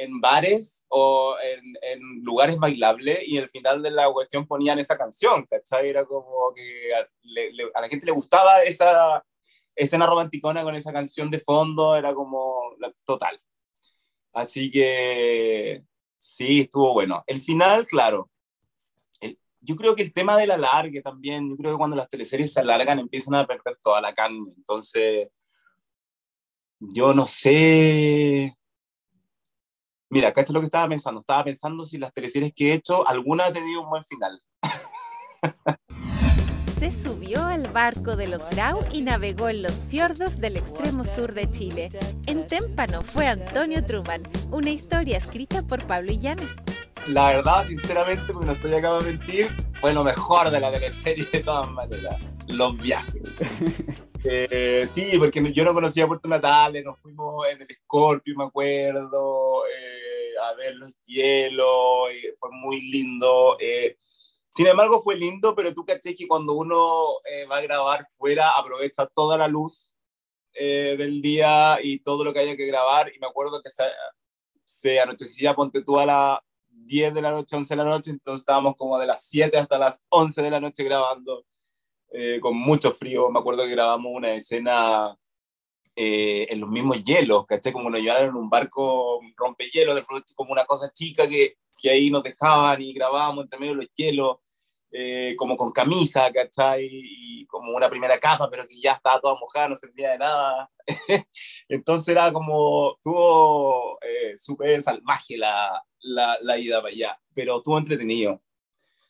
[0.00, 4.96] en bares o en, en, lugares bailables y al final de la cuestión ponían esa
[4.96, 5.88] canción, ¿cachai?
[5.88, 9.24] Era como que a, la gente le gustaba esa
[9.74, 13.40] escena romanticona con esa canción de fondo, era como total.
[14.32, 15.82] Así que
[16.16, 17.22] sí, estuvo bueno.
[17.26, 18.30] El final, claro.
[19.60, 22.60] yo creo que el tema del alargue también, yo creo que cuando las teleseries se
[22.60, 24.52] alargan empiezan a perder toda la carne.
[24.56, 25.28] Entonces,
[26.78, 28.56] yo no sé
[30.08, 31.20] Mira, acá es lo que estaba pensando.
[31.20, 34.40] Estaba pensando si las teleseries que he hecho, alguna ha tenido un buen final.
[36.78, 41.32] Se subió al barco de los Grau y navegó en los fiordos del extremo sur
[41.32, 41.90] de Chile.
[42.26, 46.50] En Témpano fue Antonio Truman, una historia escrita por Pablo Illanes.
[47.08, 49.48] La verdad, sinceramente, porque no estoy acá de mentir,
[49.80, 52.35] fue lo mejor de la teleserie de todas maneras.
[52.48, 53.22] Los viajes.
[54.28, 59.64] Eh, sí, porque yo no conocía Puerto Natales, nos fuimos en el Scorpio, me acuerdo,
[59.68, 62.08] eh, a ver los hielos,
[62.40, 63.56] fue muy lindo.
[63.60, 63.98] Eh,
[64.50, 69.06] sin embargo, fue lindo, pero tú caché que cuando uno va a grabar fuera, aprovecha
[69.06, 69.92] toda la luz
[70.52, 73.12] del día y todo lo que haya que grabar.
[73.14, 73.70] Y me acuerdo que
[74.64, 78.40] se, anochecía, ponte tú a las 10 de la noche, 11 de la noche, entonces
[78.40, 81.44] estábamos como de las 7 hasta las 11 de la noche grabando
[82.12, 83.30] eh, con mucho frío.
[83.30, 85.16] Me acuerdo que grabamos una escena
[85.94, 87.72] eh, en los mismos hielos, ¿cachai?
[87.72, 89.94] Como nos llevaron en un barco rompehielo,
[90.34, 93.94] como una cosa chica que, que ahí nos dejaban y grabábamos entre medio de los
[93.94, 94.36] hielos.
[94.98, 96.88] Eh, como con camisa, ¿cachai?
[96.90, 100.70] Y como una primera capa, pero que ya estaba toda mojada, no servía de nada.
[101.68, 103.98] Entonces era como, estuvo
[104.36, 108.40] súper salvaje la, la, la, ida para allá, pero estuvo entretenido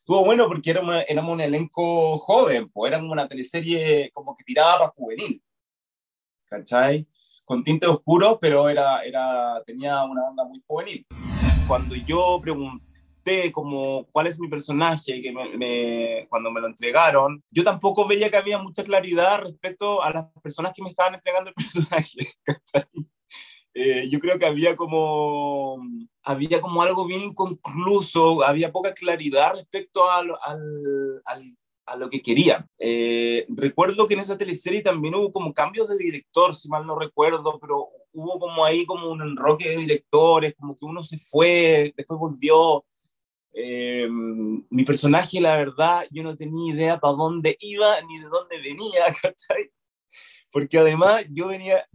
[0.06, 4.92] estuvo bueno porque éramos, un elenco joven, pues éramos una teleserie como que tiraba para
[4.92, 5.42] juvenil,
[6.44, 7.08] ¿cachai?
[7.44, 11.04] Con tintes oscuros, pero era, era, tenía una onda muy juvenil.
[11.66, 17.64] Cuando yo pregunté como cuál es mi personaje, que me, cuando me lo entregaron, yo
[17.64, 21.54] tampoco veía que había mucha claridad respecto a las personas que me estaban entregando el
[21.56, 22.86] personaje, ¿cachai?
[23.78, 25.76] Eh, yo creo que había como,
[26.22, 32.22] había como algo bien inconcluso, había poca claridad respecto a, al, al, a lo que
[32.22, 32.66] querían.
[32.78, 36.98] Eh, recuerdo que en esa teleserie también hubo como cambios de director, si mal no
[36.98, 41.92] recuerdo, pero hubo como ahí como un enroque de directores, como que uno se fue,
[41.94, 42.82] después volvió.
[43.52, 48.56] Eh, mi personaje, la verdad, yo no tenía idea para dónde iba ni de dónde
[48.58, 49.70] venía, ¿cachai?
[50.50, 51.86] Porque además yo venía,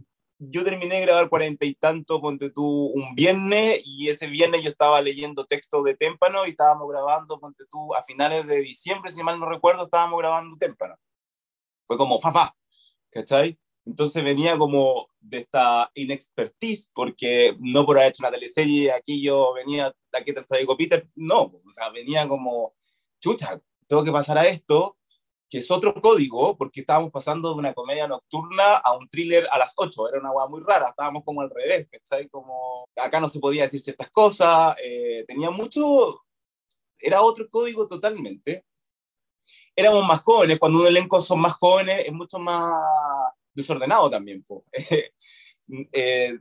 [0.50, 4.70] yo terminé de grabar cuarenta y tanto, ponte tú, un viernes, y ese viernes yo
[4.70, 9.22] estaba leyendo texto de Témpano y estábamos grabando, ponte tú, a finales de diciembre, si
[9.22, 10.96] mal no recuerdo, estábamos grabando Témpano.
[11.86, 12.56] Fue como, fa, fa,
[13.10, 13.56] ¿cachai?
[13.84, 19.52] Entonces venía como de esta inexpertise, porque no por haber hecho una teleserie, aquí yo
[19.52, 22.74] venía, aquí te traigo Peter, no, o sea, venía como,
[23.20, 24.96] chucha, tengo que pasar a esto,
[25.52, 29.58] que es otro código, porque estábamos pasando de una comedia nocturna a un thriller a
[29.58, 32.28] las 8, era una hueá muy rara, estábamos como al revés, ¿sabes?
[32.30, 36.24] Como acá no se podía decir ciertas cosas, eh, tenía mucho,
[36.98, 38.64] era otro código totalmente.
[39.76, 42.72] Éramos más jóvenes, cuando un elenco son más jóvenes es mucho más
[43.52, 44.46] desordenado también.
[45.92, 46.38] eh,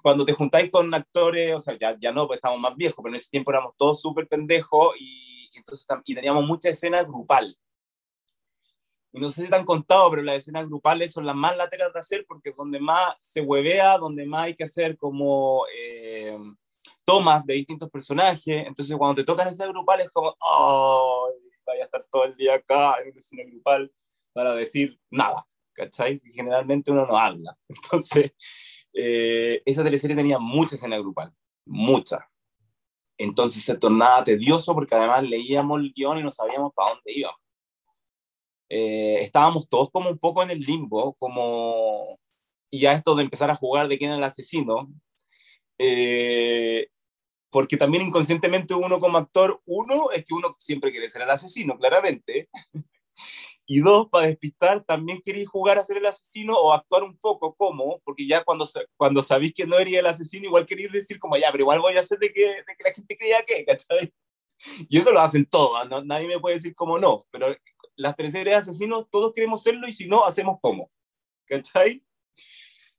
[0.00, 3.08] cuando te juntáis con actores, o sea, ya, ya no, pues estamos más viejos, pero
[3.08, 7.52] en ese tiempo éramos todos súper pendejos y, entonces, y teníamos mucha escena grupal
[9.12, 11.92] y no sé si te han contado, pero las escenas grupales son las más laterales
[11.92, 16.38] de hacer porque es donde más se huevea, donde más hay que hacer como eh,
[17.04, 21.28] tomas de distintos personajes, entonces cuando te tocan esas grupales es como, oh,
[21.66, 23.92] vaya a estar todo el día acá en una escena grupal
[24.32, 26.20] para decir nada, ¿cachai?
[26.32, 27.56] Generalmente uno no habla.
[27.68, 28.32] Entonces,
[28.92, 31.32] eh, esa teleserie tenía mucha escena grupal,
[31.66, 32.28] mucha.
[33.18, 37.40] Entonces se tornaba tedioso porque además leíamos el guion y no sabíamos para dónde íbamos.
[38.70, 42.18] Eh, estábamos todos como un poco en el limbo, como
[42.70, 44.88] y ya esto de empezar a jugar de quién era el asesino,
[45.78, 46.88] eh,
[47.50, 51.76] porque también inconscientemente uno como actor, uno es que uno siempre quiere ser el asesino,
[51.76, 52.48] claramente,
[53.66, 57.54] y dos, para despistar, también queréis jugar a ser el asesino o actuar un poco
[57.54, 61.36] como, porque ya cuando, cuando sabéis que no eres el asesino, igual queréis decir como,
[61.36, 64.12] ya, pero igual voy a hacer de que, de que la gente crea que, ¿cachai?
[64.88, 66.02] Y eso lo hacen todos, ¿no?
[66.04, 67.56] nadie me puede decir como no, pero
[68.00, 70.90] las de asesinos, todos queremos serlo y si no, hacemos como,
[71.44, 72.02] ¿cachai?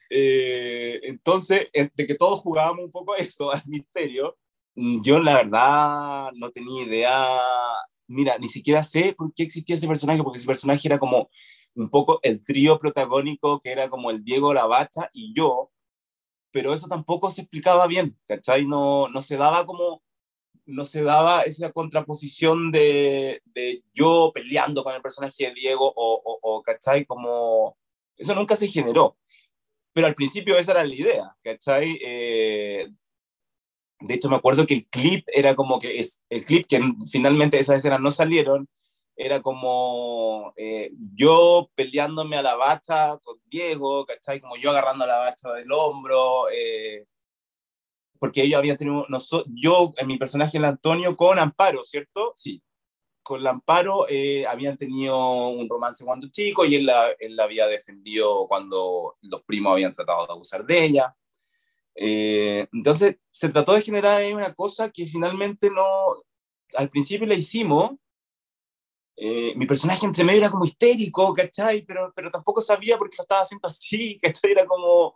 [0.10, 4.38] Eh, entonces, entre que todos jugábamos un poco eso, al misterio,
[4.76, 7.40] mm, yo la verdad no tenía idea,
[8.08, 11.30] mira, ni siquiera sé por qué existía ese personaje, porque ese personaje era como
[11.76, 15.72] un poco el trío protagónico, que era como el Diego La Bacha y yo,
[16.52, 18.66] pero eso tampoco se explicaba bien, ¿cachai?
[18.68, 20.04] No, no se daba como,
[20.72, 26.22] no se daba esa contraposición de, de yo peleando con el personaje de Diego o,
[26.24, 27.06] o, o, ¿cachai?
[27.06, 27.78] Como,
[28.18, 29.18] eso nunca se generó
[29.94, 32.00] pero al principio esa era la idea, ¿cachai?
[32.02, 32.90] Eh,
[34.00, 36.82] de hecho, me acuerdo que el clip era como que es el clip que
[37.12, 38.68] finalmente esas escenas no salieron,
[39.16, 44.40] era como eh, yo peleándome a la bacha con Diego, ¿cachai?
[44.40, 47.06] Como yo agarrando la bacha del hombro, eh,
[48.22, 49.08] porque ellos habían tenido,
[49.48, 52.36] yo en mi personaje el Antonio con Amparo, ¿cierto?
[52.38, 52.62] Sí,
[53.24, 57.66] con Lamparo eh, habían tenido un romance cuando chico y él la, él la, había
[57.66, 61.16] defendido cuando los primos habían tratado de abusar de ella.
[61.96, 66.24] Eh, entonces se trató de generar una cosa que finalmente no,
[66.76, 67.94] al principio la hicimos.
[69.16, 71.82] Eh, mi personaje entre medio era como histérico, ¿cachai?
[71.88, 74.52] Pero, pero tampoco sabía por qué lo estaba haciendo así, ¿cachai?
[74.52, 75.16] Era como,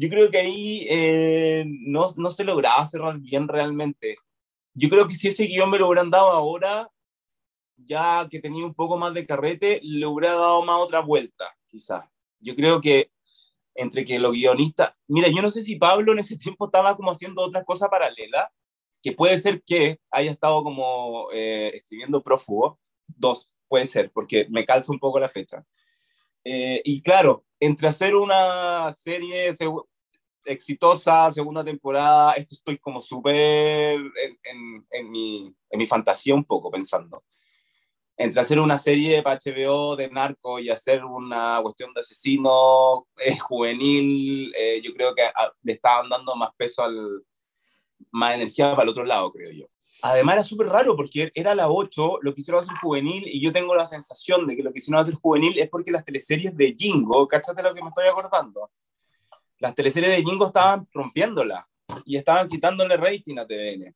[0.00, 4.16] yo creo que ahí no, no se lograba cerrar bien realmente.
[4.72, 6.90] Yo creo que si ese guion me lo hubieran dado ahora,
[7.76, 12.04] ya que tenía un poco más de carrete, le hubiera dado más otra vuelta, quizás.
[12.38, 13.10] Yo creo que
[13.74, 17.10] entre que los guionistas, mira, yo no sé si Pablo en ese tiempo estaba como
[17.10, 18.50] haciendo otra cosa paralela,
[19.02, 24.64] que puede ser que haya estado como eh, escribiendo prófugo, dos, puede ser, porque me
[24.64, 25.64] calza un poco la fecha.
[26.44, 29.52] Eh, y claro, entre hacer una serie
[30.44, 33.34] exitosa, segunda temporada, esto estoy como súper
[33.96, 37.22] en, en, en, mi, en mi fantasía un poco pensando
[38.20, 43.38] entre hacer una serie para HBO de narco y hacer una cuestión de asesino eh,
[43.38, 47.24] juvenil, eh, yo creo que ah, le estaban dando más peso al,
[48.10, 49.66] más energía para el otro lado, creo yo.
[50.02, 53.52] Además era súper raro porque era la 8, lo que hicieron hacer juvenil, y yo
[53.52, 56.74] tengo la sensación de que lo que hicieron hacer juvenil es porque las teleseries de
[56.78, 58.70] Jingo, cáchate lo que me estoy acordando,
[59.60, 61.66] las teleseries de Jingo estaban rompiéndola
[62.04, 63.94] y estaban quitándole rating a TVN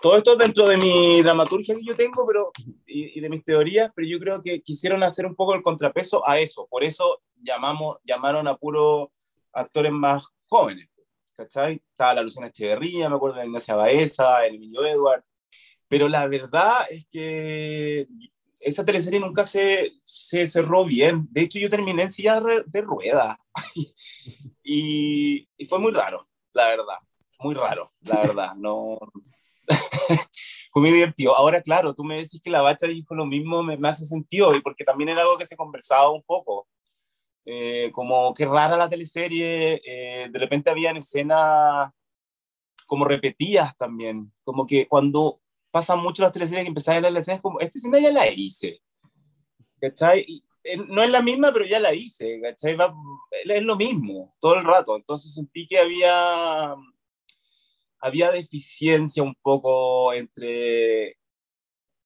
[0.00, 2.52] todo esto dentro de mi dramaturgia que yo tengo pero,
[2.86, 6.38] y, de mis teorías, pero yo creo que quisieron hacer un poco el contrapeso a
[6.38, 6.66] eso.
[6.70, 9.08] Por eso llamamos, llamaron a puros
[9.52, 10.88] actores más jóvenes.
[11.36, 11.80] ¿Cachai?
[11.90, 15.24] Estaba la Luciana Echeverría, me acuerdo de Ignacia Baeza, el Emilio Edward.
[15.86, 18.08] Pero la verdad es que
[18.60, 21.26] esa teleserie nunca se, se cerró bien.
[21.30, 23.40] De hecho, yo terminé en silla de rueda.
[24.62, 26.98] y, y fue muy raro, la verdad.
[27.40, 28.54] Muy raro, la verdad.
[28.56, 28.98] No,
[30.72, 31.36] fue muy divertido.
[31.36, 34.60] Ahora, claro, tú me decís que la bacha dijo lo mismo, me, hace sentido, y
[34.60, 36.66] porque también era algo que se conversaba un poco.
[37.44, 41.90] Eh, como qué rara la teleserie, eh, de repente habían escenas
[42.86, 45.40] como repetidas también, como que cuando
[45.78, 48.80] pasan mucho las teleseries que empezaban a las escenas como, esta escena ya la hice,
[49.80, 50.42] ¿cachai?
[50.88, 52.76] no es la misma, pero ya la hice, ¿cachai?
[53.44, 56.74] es lo mismo todo el rato, entonces sentí que había
[58.00, 61.16] había deficiencia un poco entre,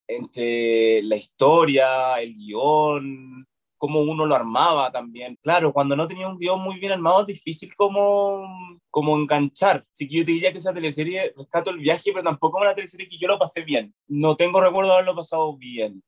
[0.07, 3.47] entre la historia, el guion,
[3.83, 5.37] cómo uno lo armaba también.
[5.41, 9.85] Claro, cuando no tenía un guion muy bien armado es difícil como, como enganchar.
[9.91, 12.75] Así que yo te diría que esa teleserie, rescato el viaje, pero tampoco es una
[12.75, 13.93] teleserie que yo lo pasé bien.
[14.07, 16.01] No tengo recuerdo de haberlo pasado bien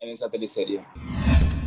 [0.00, 0.82] en esa teleserie.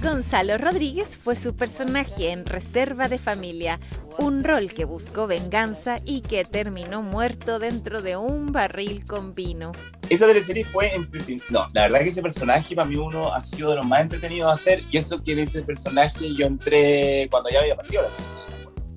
[0.02, 3.80] Gonzalo Rodríguez fue su personaje en Reserva de Familia,
[4.18, 9.74] un rol que buscó venganza y que terminó muerto dentro de un barril con vino.
[10.10, 11.46] Esa teleserie fue entretenida.
[11.50, 14.48] No, la verdad que ese personaje para mí uno ha sido de los más entretenidos
[14.48, 18.10] de hacer y eso que en ese personaje yo entré cuando ya había partido la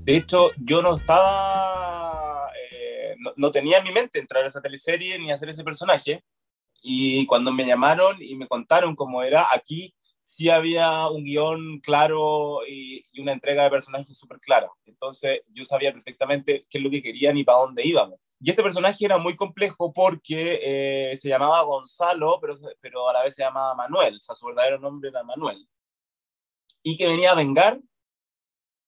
[0.05, 4.62] De hecho, yo no estaba, eh, no, no, tenía en mi mente entrar a esa
[4.62, 6.24] teleserie ni hacer ese personaje.
[6.82, 9.94] Y cuando me llamaron y me contaron cómo era, aquí
[10.35, 14.68] sí había un guion claro y, una entrega de personajes súper clara.
[14.85, 18.18] Entonces yo sabía perfectamente qué es lo que querían y para dónde íbamos.
[18.41, 20.61] Y este personaje era muy complejo porque
[21.12, 22.41] eh, se llamaba Gonzalo,
[22.80, 25.68] pero, a la vez se llamaba Manuel, o sea, su verdadero nombre era Manuel.
[26.82, 27.80] Y que venía a vengar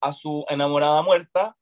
[0.01, 1.57] a su enamorada muerta,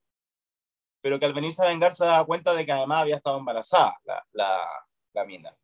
[1.02, 3.96] pero que al venirse a vengar se daba cuenta de que además había estado embarazada
[4.32, 5.54] la mina.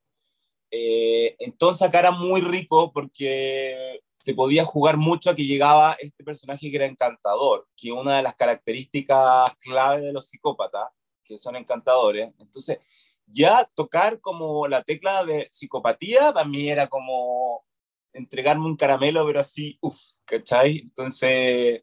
[0.70, 6.22] Eh, entonces acá era muy rico porque se podía jugar mucho a que llegaba este
[6.22, 10.88] personaje que era encantador, que una de las características clave de los psicópatas,
[11.24, 12.78] que son encantadores, entonces
[13.26, 17.64] ya tocar como la tecla de psicopatía para mí era como
[18.12, 20.78] entregarme un caramelo, pero así, uff, ¿cachai?
[20.78, 21.82] Entonces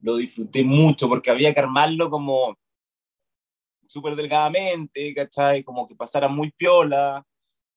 [0.00, 2.56] lo disfruté mucho porque había que armarlo como
[3.88, 5.62] súper delgadamente, ¿cachai?
[5.62, 7.24] Como que pasara muy piola,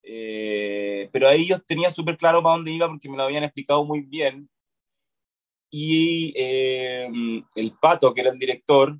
[0.03, 3.83] eh, pero ahí yo tenía súper claro para dónde iba porque me lo habían explicado
[3.85, 4.49] muy bien.
[5.71, 7.09] Y eh,
[7.55, 8.97] el Pato, que era el director,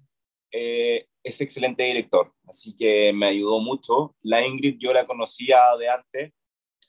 [0.52, 4.16] eh, es excelente director, así que me ayudó mucho.
[4.22, 6.34] La Ingrid yo la conocía de antes,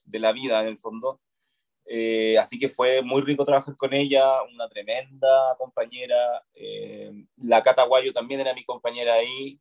[0.04, 1.20] de la vida en el fondo,
[1.92, 6.44] eh, así que fue muy rico trabajar con ella, una tremenda compañera.
[6.54, 9.58] Eh, la Cata Guayo también era mi compañera ahí,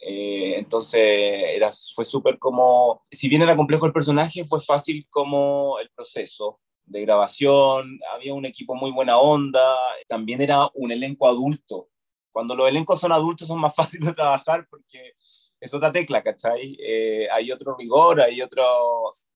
[0.00, 5.78] eh, entonces era, fue súper como, si bien era complejo el personaje, fue fácil como
[5.78, 9.76] el proceso de grabación, había un equipo muy buena onda,
[10.08, 11.88] también era un elenco adulto.
[12.32, 15.14] Cuando los elencos son adultos son más fáciles de trabajar porque
[15.60, 16.76] es otra tecla, ¿cachai?
[16.80, 18.64] Eh, hay otro rigor, hay otro...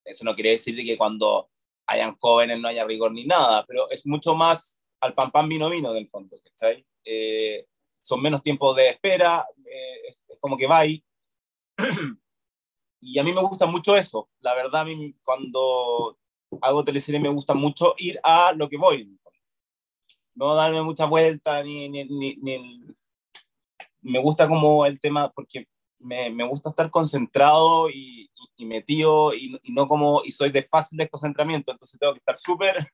[0.03, 1.49] Eso no quiere decir que cuando
[1.85, 5.69] hayan jóvenes no haya rigor ni nada, pero es mucho más al pan pan vino
[5.69, 6.83] vino del fondo, ¿cachai?
[7.03, 7.67] Eh,
[8.01, 10.15] son menos tiempos de espera, eh,
[10.45, 10.85] como que va
[13.01, 14.29] y a mí me gusta mucho eso.
[14.39, 16.17] La verdad, a mí cuando
[16.61, 19.17] hago teleserie me gusta mucho ir a lo que voy.
[20.35, 22.85] No darme mucha vuelta, ni, ni, ni, ni,
[24.01, 25.67] Me gusta como el tema, porque
[25.97, 30.61] me, me gusta estar concentrado y, y metido, y, y, no como, y soy de
[30.63, 32.91] fácil desconcentramiento, entonces tengo que estar súper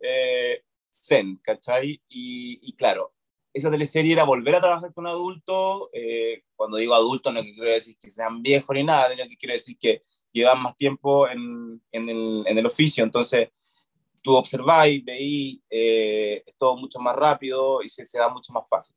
[0.00, 2.02] eh, zen, ¿cachai?
[2.08, 3.14] Y, y claro,
[3.52, 5.88] esa teleserie era volver a trabajar con adultos.
[5.92, 9.54] Eh, cuando digo adultos, no quiero decir que sean viejos ni nada, sino que quiero
[9.54, 13.02] decir que llevan más tiempo en, en, el, en el, oficio.
[13.02, 13.48] Entonces,
[14.22, 18.68] tú observáis, veís, eh, es todo mucho más rápido y se, se, da mucho más
[18.68, 18.96] fácil.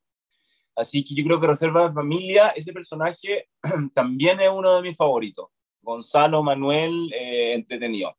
[0.75, 3.49] Así que yo creo que Reserva de Familia, ese personaje
[3.93, 5.47] también es uno de mis favoritos.
[5.81, 8.15] Gonzalo Manuel, eh, entretenido.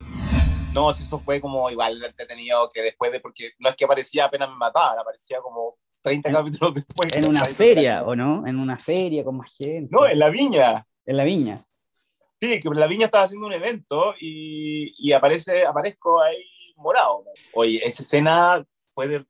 [0.72, 4.50] No, eso fue como igual entretenido que después de, porque no es que aparecía apenas
[4.50, 7.16] me mataban, aparecía como 30 en, capítulos después.
[7.16, 8.46] En una feria, ¿o no?
[8.46, 9.88] En una feria con más gente.
[9.90, 10.86] No, en la viña.
[11.06, 11.66] En la viña.
[12.40, 16.44] Sí, que en la viña estaba haciendo un evento y, y aparece, aparezco ahí
[16.76, 17.24] morado.
[17.54, 19.26] Oye, esa escena fue de...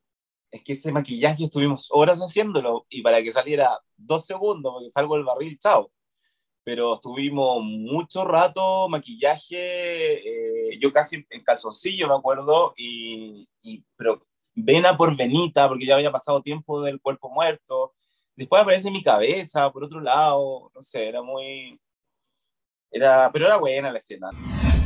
[0.51, 5.17] Es que ese maquillaje estuvimos horas haciéndolo y para que saliera dos segundos, porque salgo
[5.17, 5.93] del barril, chao.
[6.65, 14.25] Pero estuvimos mucho rato, maquillaje, eh, yo casi en calzoncillo me acuerdo, y, y pero
[14.55, 17.95] vena por venita, porque ya había pasado tiempo del cuerpo muerto.
[18.37, 21.79] Después aparece mi cabeza, por otro lado, no sé, era muy...
[22.91, 24.31] Era, pero era buena la escena.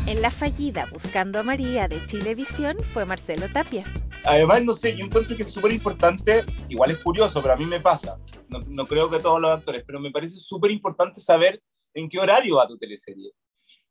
[0.07, 3.85] En la fallida Buscando a María de Chilevisión fue Marcelo Tapia.
[4.25, 7.66] Además, no sé, yo encuentro que es súper importante, igual es curioso, pero a mí
[7.66, 11.62] me pasa, no, no creo que todos los actores, pero me parece súper importante saber
[11.95, 13.33] en qué horario va tu teleserie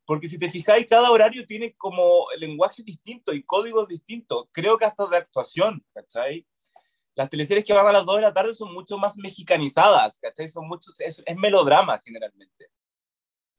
[0.07, 4.47] porque si te fijáis, cada horario tiene como lenguaje distinto y códigos distintos.
[4.53, 6.47] Creo que hasta de actuación, ¿cachai?
[7.13, 10.47] Las teleseries que van a las 2 de la tarde son mucho más mexicanizadas, ¿cachai?
[10.47, 12.69] Son muchos, es, es melodrama generalmente.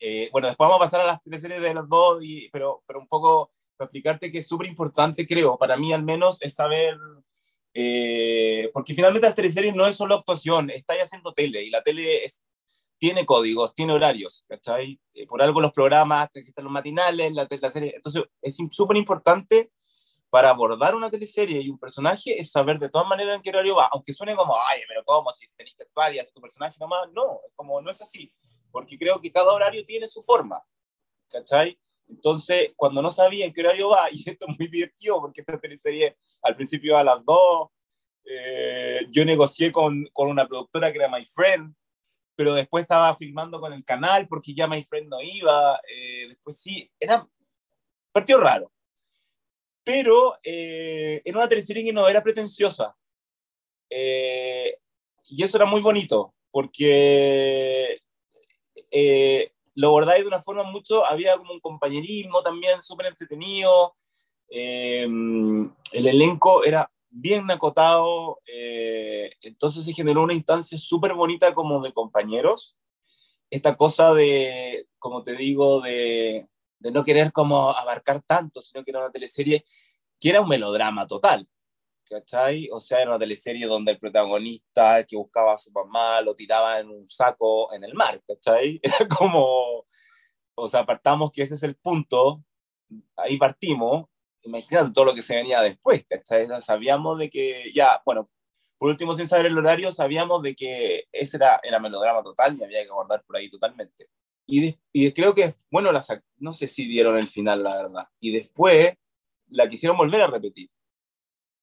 [0.00, 2.98] Eh, bueno, después vamos a pasar a las teleseries de las 2, y, pero, pero
[2.98, 6.96] un poco para explicarte que es súper importante, creo, para mí al menos, es saber,
[7.74, 12.24] eh, porque finalmente las teleseries no es solo actuación, está haciendo tele, y la tele
[12.24, 12.42] es,
[12.98, 15.00] tiene códigos, tiene horarios, ¿cachai?
[15.14, 17.92] Eh, por algo los programas, existen los matinales, la, la serie.
[17.94, 19.70] Entonces, es súper importante
[20.30, 23.76] para abordar una teleserie y un personaje es saber de todas maneras en qué horario
[23.76, 25.30] va, aunque suene como, ay, pero ¿cómo?
[25.30, 27.08] Si tenés que actuar y hacer tu personaje nomás.
[27.12, 28.32] No, es como, no es así,
[28.70, 30.62] porque creo que cada horario tiene su forma,
[31.30, 31.78] ¿cachai?
[32.08, 35.58] Entonces, cuando no sabía en qué horario va, y esto es muy divertido, porque esta
[35.58, 37.68] teleserie al principio a las 2,
[38.30, 41.74] eh, yo negocié con, con una productora que era My Friend,
[42.38, 46.60] pero después estaba filmando con el canal porque ya My Friend no iba, eh, después
[46.60, 47.26] sí, era
[48.12, 48.70] partido raro.
[49.82, 52.96] Pero eh, era una teleserie que no era pretenciosa.
[53.90, 54.72] Eh,
[55.24, 58.00] y eso era muy bonito, porque
[58.88, 63.96] eh, lo abordáis de una forma mucho, había como un compañerismo también súper entretenido,
[64.48, 71.82] eh, el elenco era bien acotado, eh, entonces se generó una instancia súper bonita como
[71.82, 72.76] de compañeros,
[73.50, 76.48] esta cosa de, como te digo, de,
[76.78, 79.64] de no querer como abarcar tanto, sino que era una teleserie
[80.20, 81.48] que era un melodrama total.
[82.08, 82.68] ¿cachai?
[82.72, 86.34] O sea, era una teleserie donde el protagonista, el que buscaba a su mamá, lo
[86.34, 88.80] tiraba en un saco en el mar, ¿cachai?
[88.82, 89.86] Era como,
[90.54, 92.42] o sea, apartamos que ese es el punto,
[93.16, 94.06] ahí partimos,
[94.48, 96.46] imagínate todo lo que se venía después, ¿cachai?
[96.60, 98.28] Sabíamos de que, ya, bueno,
[98.78, 102.64] por último, sin saber el horario, sabíamos de que ese era, era melodrama total y
[102.64, 104.08] había que abordar por ahí totalmente.
[104.46, 105.90] Y, y creo que, bueno,
[106.38, 108.08] no sé si dieron el final, la verdad.
[108.20, 108.94] Y después
[109.48, 110.70] la quisieron volver a repetir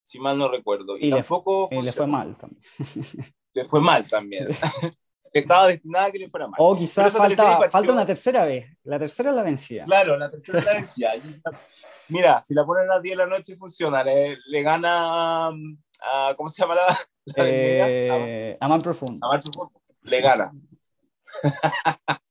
[0.06, 0.98] si mal no recuerdo.
[0.98, 1.18] Y, le,
[1.82, 2.62] le fue mal también.
[3.54, 4.48] le fue mal también.
[5.34, 6.58] Estaba destinada a que le fuera mal.
[6.60, 8.68] O quizás falta, falta una tercera vez.
[8.84, 9.84] La tercera la vencía.
[9.84, 11.12] Claro, la tercera la vencía.
[12.10, 14.04] Mira, si la ponen a las 10 de la noche funciona.
[14.04, 17.00] Le, le gana a, ¿Cómo se llama la?
[17.38, 19.26] eh, Amar Profundo.
[19.26, 19.82] Amar Profundo.
[20.04, 20.52] Le gana.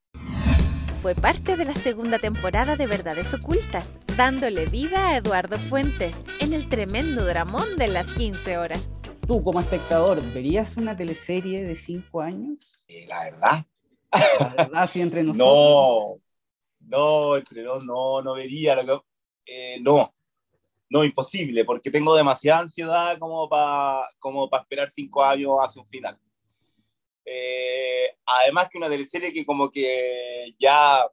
[1.05, 6.55] fue parte de la segunda temporada de Verdades Ocultas, dándole vida a Eduardo Fuentes en
[6.55, 8.89] el tremendo dramón de las 15 horas.
[9.27, 12.83] Tú, como espectador, ¿verías una teleserie de 5 años?
[12.89, 13.66] Eh, la verdad.
[14.11, 16.20] La verdad, sí, entre nosotros.
[16.81, 18.75] No, no, entre dos, no, no vería.
[18.83, 19.07] Lo que,
[19.47, 20.14] eh, no,
[20.90, 26.18] no, imposible, porque tengo demasiada ansiedad como para como esperar 5 años hacia un final.
[27.24, 31.07] Eh, además que una teleserie que como que ya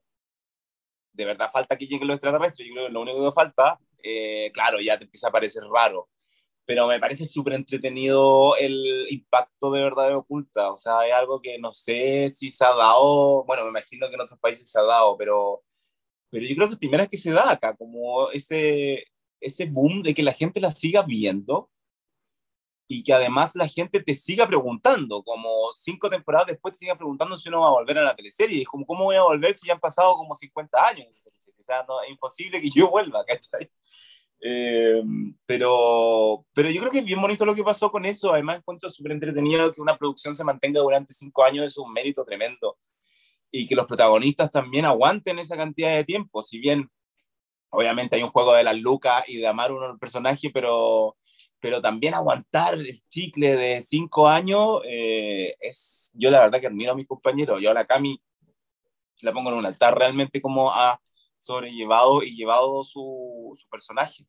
[1.13, 4.51] de verdad falta que lleguen los extraterrestres, yo creo que lo único que falta, eh,
[4.53, 6.09] claro, ya te empieza a parecer raro,
[6.65, 11.41] pero me parece súper entretenido el impacto de verdad de oculta, o sea, es algo
[11.41, 14.79] que no sé si se ha dado, bueno, me imagino que en otros países se
[14.79, 15.63] ha dado, pero,
[16.31, 19.05] pero yo creo que primera es que se da acá, como ese,
[19.39, 21.69] ese boom de que la gente la siga viendo
[22.87, 27.37] y que además la gente te siga preguntando, como cinco temporadas después te siga preguntando
[27.37, 28.57] si uno va a volver a la teleserie.
[28.57, 31.07] Y es como, ¿cómo voy a volver si ya han pasado como 50 años?
[31.59, 33.69] O sea, no, es imposible que yo vuelva, ¿cachai?
[34.41, 35.01] Eh,
[35.45, 38.33] pero, pero yo creo que es bien bonito lo que pasó con eso.
[38.33, 42.25] Además, encuentro súper entretenido que una producción se mantenga durante cinco años, es un mérito
[42.25, 42.77] tremendo.
[43.51, 46.41] Y que los protagonistas también aguanten esa cantidad de tiempo.
[46.41, 46.89] Si bien,
[47.69, 51.17] obviamente, hay un juego de las lucas y de amar uno al personaje, pero
[51.61, 56.93] pero también aguantar el chicle de cinco años eh, es, yo la verdad que admiro
[56.93, 58.19] a mis compañeros, yo a la Cami
[59.21, 60.99] la pongo en un altar realmente como ha
[61.37, 64.25] sobrellevado y llevado su, su personaje.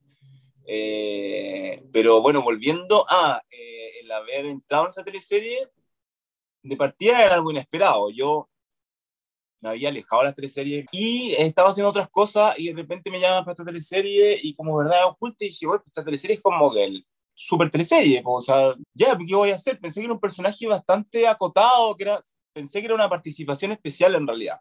[0.66, 5.68] Eh, pero bueno, volviendo a eh, el haber entrado en esa teleserie,
[6.62, 8.10] de partida era algo inesperado.
[8.10, 8.48] Yo
[9.62, 13.20] me había alejado de las teleseries y estaba haciendo otras cosas y de repente me
[13.20, 16.72] llaman para esta teleserie y como verdad oculta y dije, bueno, esta teleserie es como
[16.72, 19.78] que el, super teleserie, o sea, ya, ¿qué voy a hacer?
[19.80, 24.14] Pensé que era un personaje bastante acotado, que era, pensé que era una participación especial
[24.14, 24.60] en realidad.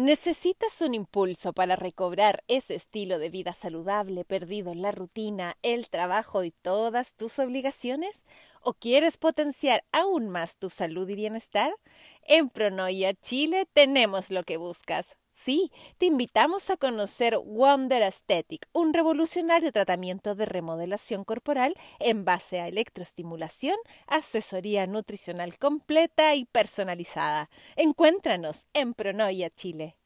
[0.00, 5.90] ¿Necesitas un impulso para recobrar ese estilo de vida saludable perdido en la rutina, el
[5.90, 8.24] trabajo y todas tus obligaciones?
[8.62, 11.74] ¿O quieres potenciar aún más tu salud y bienestar?
[12.22, 15.18] En Pronoia Chile tenemos lo que buscas.
[15.42, 22.60] Sí, te invitamos a conocer Wonder Aesthetic, un revolucionario tratamiento de remodelación corporal en base
[22.60, 23.76] a electroestimulación,
[24.06, 27.48] asesoría nutricional completa y personalizada.
[27.76, 29.96] Encuéntranos en Pronoia Chile.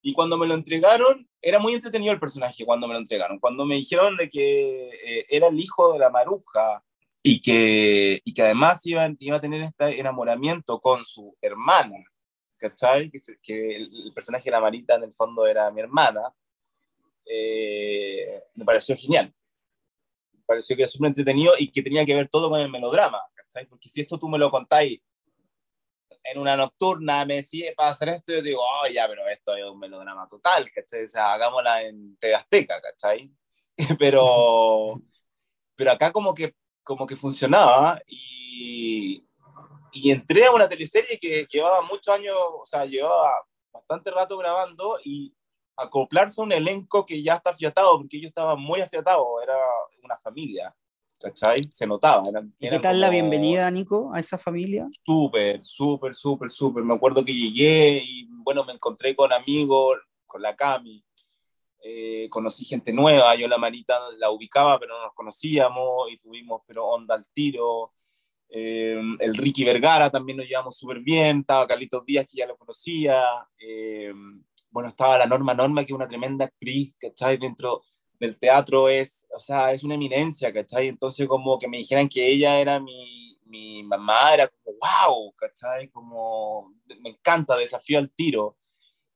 [0.00, 3.38] Y cuando me lo entregaron, era muy entretenido el personaje cuando me lo entregaron.
[3.38, 6.82] Cuando me dijeron de que eh, era el hijo de la maruja
[7.22, 11.96] y que, y que además iba, iba a tener este enamoramiento con su hermana,
[12.56, 13.10] ¿cachai?
[13.10, 16.32] Que, que el, personaje de la Marita en el fondo era mi hermana,
[17.26, 19.34] eh, me pareció genial.
[20.32, 23.20] Me pareció que era súper entretenido y que tenía que ver todo con el melodrama,
[23.34, 23.66] ¿cachai?
[23.66, 25.00] Porque si esto tú me lo contáis
[26.30, 29.64] en una nocturna me decía para hacer esto, yo digo, oh, ya, pero esto es
[29.64, 31.04] un melodrama total, ¿cachai?
[31.04, 33.30] O sea, hagámosla en Tegasteca, ¿cachai?
[33.98, 35.00] pero,
[35.76, 36.54] pero acá como que,
[36.88, 39.22] como que funcionaba y,
[39.92, 43.30] y entré a una teleserie que llevaba muchos años, o sea, llevaba
[43.70, 45.34] bastante rato grabando y
[45.76, 49.54] acoplarse a un elenco que ya está afiatado, porque yo estaba muy afiatado, era
[50.02, 50.74] una familia.
[51.20, 51.60] ¿cachai?
[51.70, 52.26] Se notaba.
[52.26, 54.88] Eran, ¿Y qué tal la como bienvenida, Nico, a esa familia?
[55.04, 56.84] Súper, súper, súper, súper.
[56.84, 61.04] Me acuerdo que llegué y, bueno, me encontré con amigos, con la Cami,
[61.82, 66.62] eh, conocí gente nueva, yo la Marita la ubicaba, pero no nos conocíamos y tuvimos,
[66.66, 67.92] pero onda al tiro.
[68.50, 72.56] Eh, el Ricky Vergara también nos llevamos súper bien, estaba Carlitos Díaz, que ya lo
[72.56, 73.24] conocía.
[73.58, 74.12] eh,
[74.70, 77.38] bueno, estaba la Norma Norma, que es una tremenda actriz, ¿cachai?
[77.38, 77.82] Dentro
[78.20, 80.88] del teatro es, o sea, es una eminencia, ¿cachai?
[80.88, 85.88] Entonces como que me dijeran que ella era mi, mi mamá, era como, wow, ¿cachai?
[85.90, 88.57] Como, me encanta, desafío al tiro.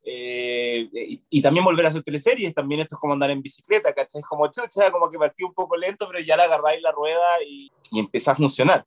[0.05, 3.93] Eh, y, y también volver a hacer teleseries, también esto es como andar en bicicleta,
[3.93, 4.21] ¿cachai?
[4.23, 7.71] Como chucha, como que partí un poco lento, pero ya la agarráis la rueda y,
[7.93, 8.85] y empieza a funcionar.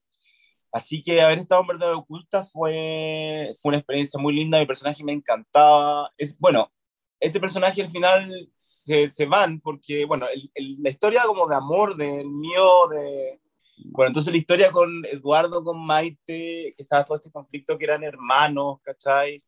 [0.71, 5.05] Así que haber estado en Verdad Oculta fue, fue una experiencia muy linda, mi personaje
[5.05, 6.11] me encantaba.
[6.17, 6.69] Es, bueno,
[7.17, 11.55] ese personaje al final se, se van porque, bueno, el, el, la historia como de
[11.55, 13.39] amor del mío, de...
[13.85, 18.03] Bueno, entonces la historia con Eduardo, con Maite, que estaba todo este conflicto que eran
[18.03, 19.41] hermanos, ¿cachai?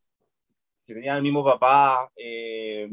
[0.88, 2.88] Que tenían el mismo papá eh,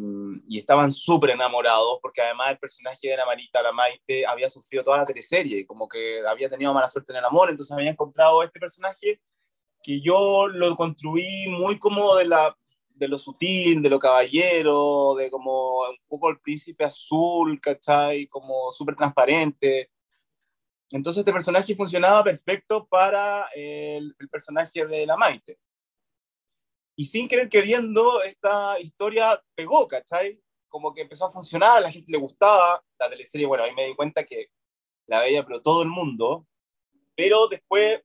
[0.49, 4.83] y estaban súper enamorados, porque además el personaje de la Marita, la Maite, había sufrido
[4.83, 8.43] toda la teleserie, como que había tenido mala suerte en el amor, entonces había encontrado
[8.43, 9.21] este personaje
[9.81, 12.57] que yo lo construí muy como de, la,
[12.89, 18.27] de lo sutil, de lo caballero, de como un poco el príncipe azul, ¿cachai?
[18.27, 19.89] Como súper transparente.
[20.89, 25.59] Entonces este personaje funcionaba perfecto para el, el personaje de la Maite
[26.95, 30.41] y sin querer queriendo, esta historia pegó, ¿cachai?
[30.69, 33.87] Como que empezó a funcionar, a la gente le gustaba, la teleserie, bueno, ahí me
[33.87, 34.47] di cuenta que
[35.07, 36.47] la veía, pero todo el mundo,
[37.15, 38.01] pero después,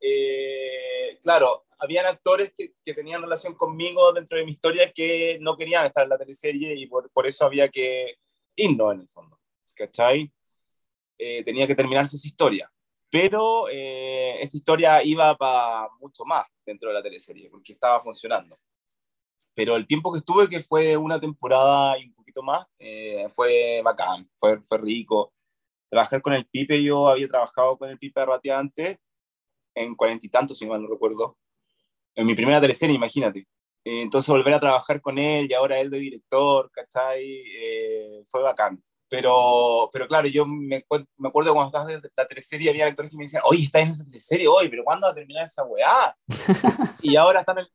[0.00, 5.86] eh, claro, habían actores que, tenían relación conmigo dentro de mi historia que no querían
[5.86, 8.16] estar en la teleserie y por, por eso había que
[8.56, 9.38] irnos en el fondo,
[9.74, 10.30] ¿cachai?
[11.18, 12.72] Eh, tenía que terminarse esa historia
[13.12, 18.58] pero eh, esa historia iba para mucho más dentro de la teleserie, porque estaba funcionando.
[19.54, 23.82] Pero el tiempo que estuve, que fue una temporada y un poquito más, eh, fue
[23.84, 25.32] bacán, fue, fue rico.
[25.90, 28.98] Trabajar con el Pipe, yo había trabajado con el Pipe Arratia antes,
[29.74, 31.36] en cuarenta y tantos, si mal no recuerdo,
[32.14, 33.40] en mi primera teleserie, imagínate.
[33.84, 37.44] Eh, entonces volver a trabajar con él y ahora él de director, ¿cachai?
[38.28, 38.82] fue bacán
[39.12, 40.86] pero, pero claro, yo me,
[41.18, 43.88] me acuerdo cuando estaba en la teleserie, había actores que me decían, oye, estás en
[43.90, 46.16] esa teleserie hoy, pero ¿cuándo va a terminar esa weá?
[47.02, 47.66] y, ahora están en,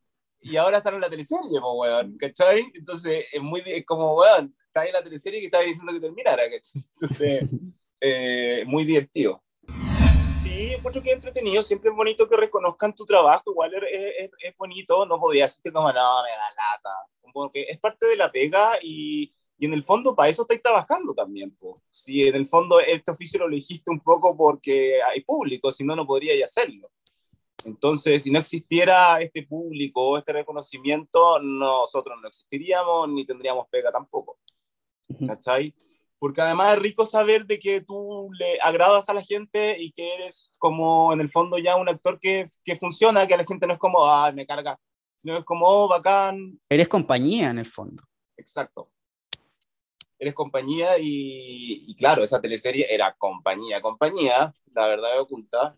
[0.42, 2.66] y ahora están en la teleserie, pues, weón, ¿cachai?
[2.74, 6.42] Entonces, es muy, es como, weón, está en la teleserie que estaba diciendo que terminara,
[6.50, 6.84] ¿cachai?
[6.96, 7.50] Entonces,
[8.02, 9.44] eh, muy divertido.
[10.42, 14.32] Sí, encuentro que es entretenido, siempre es bonito que reconozcan tu trabajo, igual es, es,
[14.40, 18.16] es bonito, no podía decirte como, no, me da lata, como que es parte de
[18.16, 21.56] la pega y y en el fondo para eso estáis trabajando también.
[21.60, 21.76] Pues.
[21.92, 25.96] Si en el fondo este oficio lo elegiste un poco porque hay público, si no,
[25.96, 26.92] no podríais hacerlo.
[27.66, 34.38] Entonces, si no existiera este público, este reconocimiento, nosotros no existiríamos ni tendríamos pega tampoco.
[35.26, 35.74] ¿Cachai?
[36.20, 40.14] Porque además es rico saber de que tú le agradas a la gente y que
[40.16, 43.66] eres como en el fondo ya un actor que, que funciona, que a la gente
[43.66, 44.80] no es como, ah, me carga,
[45.16, 46.60] sino es como, oh, bacán.
[46.70, 48.04] Eres compañía en el fondo.
[48.38, 48.92] Exacto
[50.20, 55.78] eres compañía y, y, claro, esa teleserie era compañía, compañía, la verdad oculta.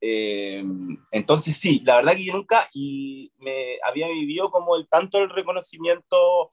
[0.00, 0.62] Eh,
[1.10, 5.28] entonces sí, la verdad que yo nunca y me había vivido como el tanto el
[5.28, 6.52] reconocimiento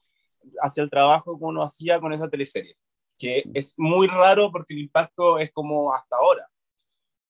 [0.62, 2.76] hacia el trabajo que uno hacía con esa teleserie,
[3.18, 6.50] que es muy raro porque el impacto es como hasta ahora.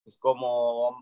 [0.06, 0.96] Es como,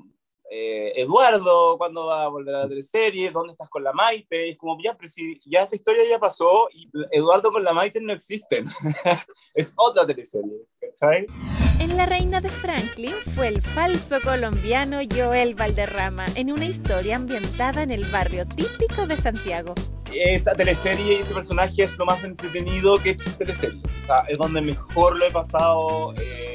[0.50, 3.32] eh, Eduardo, ¿cuándo va a volver a la teleserie?
[3.32, 4.50] ¿Dónde estás con la Maite?
[4.50, 8.02] Es como, ya, pero si ya esa historia ya pasó y Eduardo con la Maite
[8.02, 8.68] no existen.
[9.54, 10.62] es otra teleserie,
[10.96, 11.26] ¿sabes?
[11.80, 17.84] En La Reina de Franklin fue el falso colombiano Joel Valderrama en una historia ambientada
[17.84, 19.74] en el barrio típico de Santiago.
[20.14, 23.82] Esa teleserie y ese personaje es lo más entretenido que he hecho en teleserie.
[24.04, 26.14] O sea, es donde mejor lo he pasado.
[26.16, 26.53] Eh,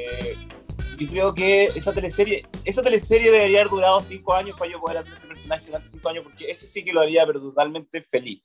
[0.98, 4.98] yo creo que esa teleserie, esa teleserie debería haber durado cinco años para yo poder
[4.98, 8.42] hacer ese personaje durante cinco años, porque ese sí que lo haría, pero totalmente feliz.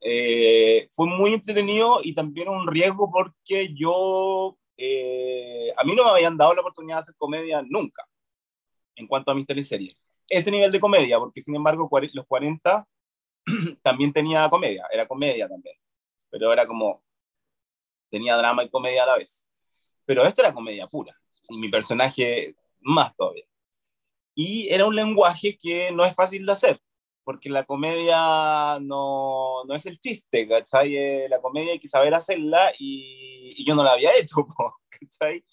[0.00, 6.10] Eh, fue muy entretenido y también un riesgo porque yo, eh, a mí no me
[6.10, 8.06] habían dado la oportunidad de hacer comedia nunca,
[8.94, 9.94] en cuanto a mis teleseries.
[10.28, 12.86] Ese nivel de comedia, porque sin embargo los 40
[13.82, 15.76] también tenía comedia, era comedia también,
[16.30, 17.02] pero era como,
[18.10, 19.48] tenía drama y comedia a la vez.
[20.06, 21.19] Pero esto era comedia pura
[21.50, 23.44] y mi personaje más todavía.
[24.34, 26.80] Y era un lenguaje que no es fácil de hacer,
[27.24, 31.28] porque la comedia no, no es el chiste, ¿cachai?
[31.28, 34.46] La comedia hay que saber hacerla y, yo no la había hecho,
[34.90, 35.44] ¿cachai?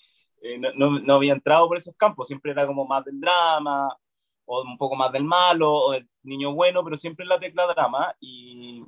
[0.41, 3.89] eh, no, no, había entrado por esos campos, siempre era como más del drama,
[4.45, 8.16] o un poco más del malo, o del niño bueno, pero siempre la tecla drama.
[8.20, 8.84] Y,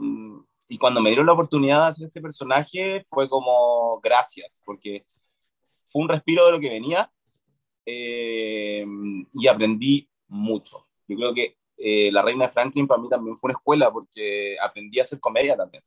[0.69, 5.05] y cuando me dieron la oportunidad de hacer este personaje, fue como gracias, porque
[5.89, 7.11] fue un respiro de lo que venía
[7.85, 8.85] eh,
[9.33, 10.87] y aprendí mucho.
[11.07, 14.57] Yo creo que eh, La Reina de Franklin para mí también fue una escuela porque
[14.61, 15.83] aprendí a hacer comedia también.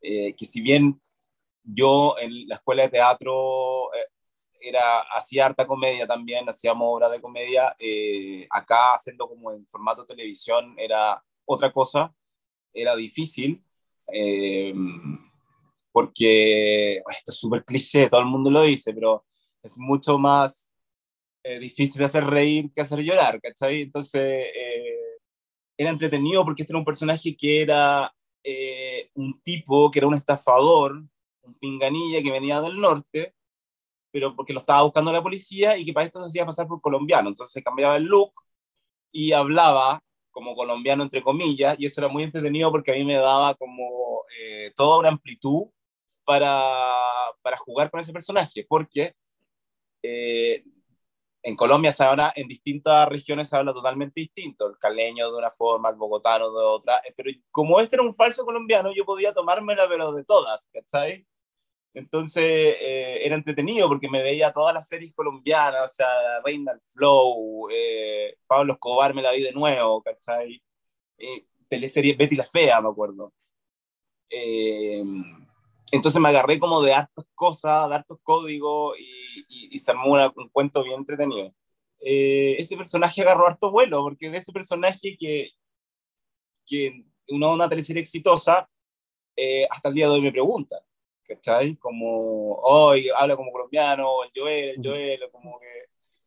[0.00, 1.00] Eh, que si bien
[1.64, 3.90] yo en la escuela de teatro
[4.60, 7.76] era, hacía harta comedia también, hacíamos obras de comedia,
[8.50, 12.14] acá haciendo como en formato televisión era otra cosa,
[12.72, 13.62] era difícil.
[15.98, 19.24] Porque esto es súper cliché, todo el mundo lo dice, pero
[19.60, 20.72] es mucho más
[21.42, 23.82] eh, difícil hacer reír que hacer llorar, ¿cachai?
[23.82, 25.18] Entonces, eh,
[25.76, 30.14] era entretenido porque este era un personaje que era eh, un tipo, que era un
[30.14, 31.02] estafador,
[31.42, 33.34] un pinganilla que venía del norte,
[34.12, 36.80] pero porque lo estaba buscando la policía y que para esto se hacía pasar por
[36.80, 37.28] colombiano.
[37.30, 38.32] Entonces se cambiaba el look
[39.10, 43.16] y hablaba como colombiano, entre comillas, y eso era muy entretenido porque a mí me
[43.16, 44.22] daba como
[44.76, 45.68] toda una amplitud
[46.28, 46.52] para,
[47.40, 49.14] para jugar con ese personaje, porque
[51.42, 55.50] en Colombia se habla, en distintas regiones se habla totalmente distinto, el caleño de una
[55.50, 59.32] forma, el bogotano de otra, eh, pero como este era un falso colombiano, yo podía
[59.32, 61.26] tomármela, pero de todas, ¿cachai?
[61.94, 66.08] Entonces eh, era entretenido porque me veía todas las series colombianas, o sea,
[66.44, 70.62] Reina del Flow, eh, Pablo Escobar me la vi de nuevo, ¿cachai?
[71.18, 73.32] Eh, teleserie Betty la Fea, me acuerdo.
[75.92, 80.48] Entonces me agarré como de hartas cosas, de hartos códigos y, y, se armó un
[80.50, 81.54] cuento bien entretenido.
[82.00, 85.50] Eh, ese personaje agarró harto vuelo, porque de ese personaje que,
[86.66, 88.68] que una, una teleserie exitosa,
[89.36, 90.80] eh, hasta el día de hoy me preguntan,
[91.24, 91.76] ¿cachai?
[91.76, 95.66] Como, hoy habla como colombiano, el Joel, el Joel, como que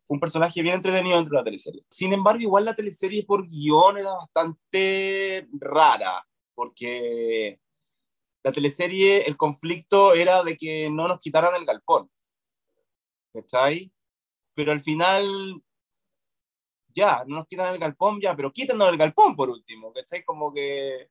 [0.08, 1.84] un personaje bien entretenido dentro de la teleserie.
[1.90, 7.60] Sin embargo, igual la teleserie por guion era bastante rara, porque
[8.44, 12.10] la teleserie, el conflicto era de que no nos quitaran el galpón.
[13.34, 13.92] ¿Cachai?
[14.54, 15.62] Pero al final,
[16.90, 20.24] ya, no nos quitan el galpón, ya, pero quítanos el galpón por último, ¿cachai?
[20.24, 21.10] Como que,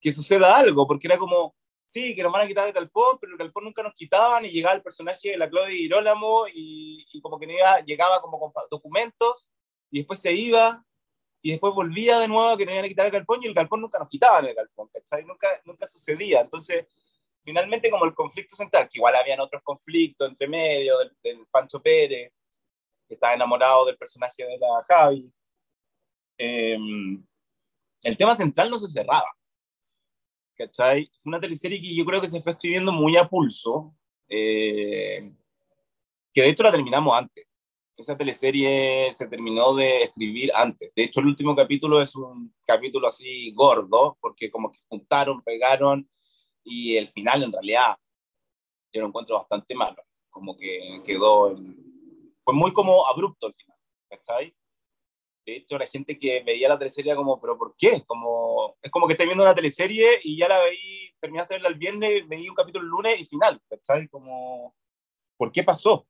[0.00, 1.56] que suceda algo, porque era como,
[1.86, 4.50] sí, que nos van a quitar el galpón, pero el galpón nunca nos quitaban y
[4.50, 7.46] llegaba el personaje de la Claudia Girolamo y, y como que
[7.86, 9.48] llegaba como con documentos
[9.90, 10.84] y después se iba
[11.40, 13.80] y después volvía de nuevo que no iban a quitar el galpón y el galpón
[13.80, 15.24] nunca nos quitaban el galpón, ¿cachai?
[15.24, 16.40] Nunca, nunca sucedía.
[16.40, 16.86] Entonces,
[17.44, 22.32] finalmente como el conflicto central, que igual habían otros conflictos entre medio, del, Pancho Pérez,
[23.06, 25.32] que estaba enamorado del personaje de la Javi,
[26.36, 27.24] em,
[28.02, 29.32] el tema central no se cerraba.
[30.56, 31.08] ¿Cachai?
[31.24, 33.94] Una teleserie que yo creo que se fue escribiendo muy a pulso,
[34.28, 35.32] eh,
[36.34, 37.47] que de hecho la terminamos antes
[37.98, 40.92] esa teleserie se terminó de escribir antes.
[40.94, 46.08] De hecho, el último capítulo es un capítulo así gordo, porque como que juntaron, pegaron,
[46.62, 47.96] y el final en realidad
[48.92, 50.02] yo lo encuentro bastante malo.
[50.30, 51.56] Como que quedó...
[52.42, 53.76] Fue muy como abrupto el final,
[54.08, 54.54] ¿cachai?
[55.44, 58.04] De hecho, la gente que veía la teleserie como, ¿pero por qué?
[58.06, 61.68] Como, es como que estés viendo una teleserie y ya la veí, terminaste de verla
[61.70, 64.08] el viernes, veí un capítulo el lunes y final, ¿cachai?
[64.08, 64.74] Como,
[65.36, 66.06] ¿por qué pasó?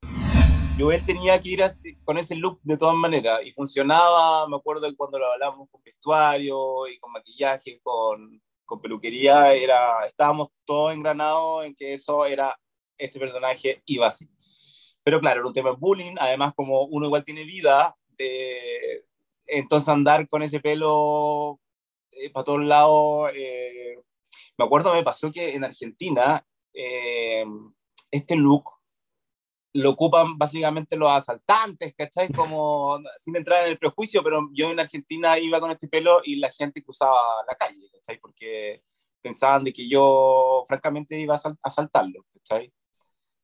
[0.79, 1.61] Yo él tenía que ir
[2.05, 5.83] con ese look de todas maneras y funcionaba, me acuerdo de cuando lo hablamos con
[5.83, 12.57] vestuario y con maquillaje, con, con peluquería, era, estábamos todos engranados en que eso era,
[12.97, 14.29] ese personaje iba así.
[15.03, 17.97] Pero claro, era un tema de bullying, además como uno igual tiene vida,
[19.47, 21.59] entonces andar con ese pelo
[22.11, 23.99] eh, para todos lados, eh,
[24.57, 27.45] me acuerdo me pasó que en Argentina eh,
[28.11, 28.78] este look
[29.73, 32.31] lo ocupan básicamente los asaltantes, ¿cachai?
[32.31, 36.37] Como, sin entrar en el prejuicio, pero yo en Argentina iba con este pelo y
[36.37, 38.19] la gente cruzaba la calle, ¿cachai?
[38.19, 38.83] Porque
[39.21, 42.71] pensaban de que yo, francamente, iba a asaltarlo, ¿cachai?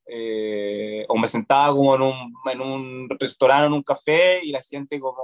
[0.08, 4.62] Eh, o me sentaba como en un, en un restaurante, en un café, y la
[4.62, 5.24] gente como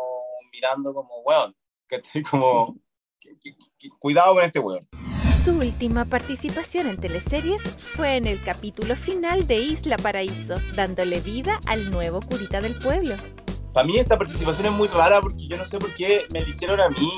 [0.52, 1.56] mirando como, weón,
[1.88, 2.24] ¿cachai?
[2.30, 2.76] Como,
[3.99, 4.88] cuidado con este weón.
[5.43, 11.59] Su última participación en teleseries fue en el capítulo final de Isla Paraíso, dándole vida
[11.65, 13.15] al nuevo curita del pueblo.
[13.73, 16.79] Para mí esta participación es muy rara porque yo no sé por qué me eligieron
[16.79, 17.11] a mí,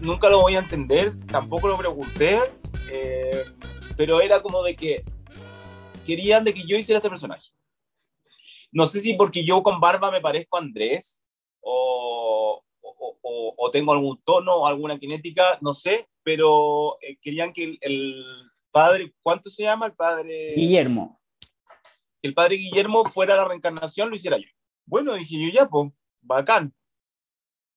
[0.00, 2.42] nunca lo voy a entender, tampoco lo pregunté,
[2.92, 3.44] eh,
[3.96, 5.04] pero era como de que
[6.06, 7.48] querían de que yo hiciera este personaje.
[8.70, 11.20] No sé si porque yo con barba me parezco a Andrés
[11.60, 18.24] o, o, tengo algún tono o alguna kinética, no sé, pero eh, querían que el,
[18.70, 20.54] padre, ¿cuánto se llama el padre?
[20.54, 21.20] Guillermo.
[22.20, 24.48] que el padre Guillermo fuera la reencarnación, lo hiciera yo.
[24.86, 25.90] Bueno, dije yo, ya, pues,
[26.20, 26.74] bacán.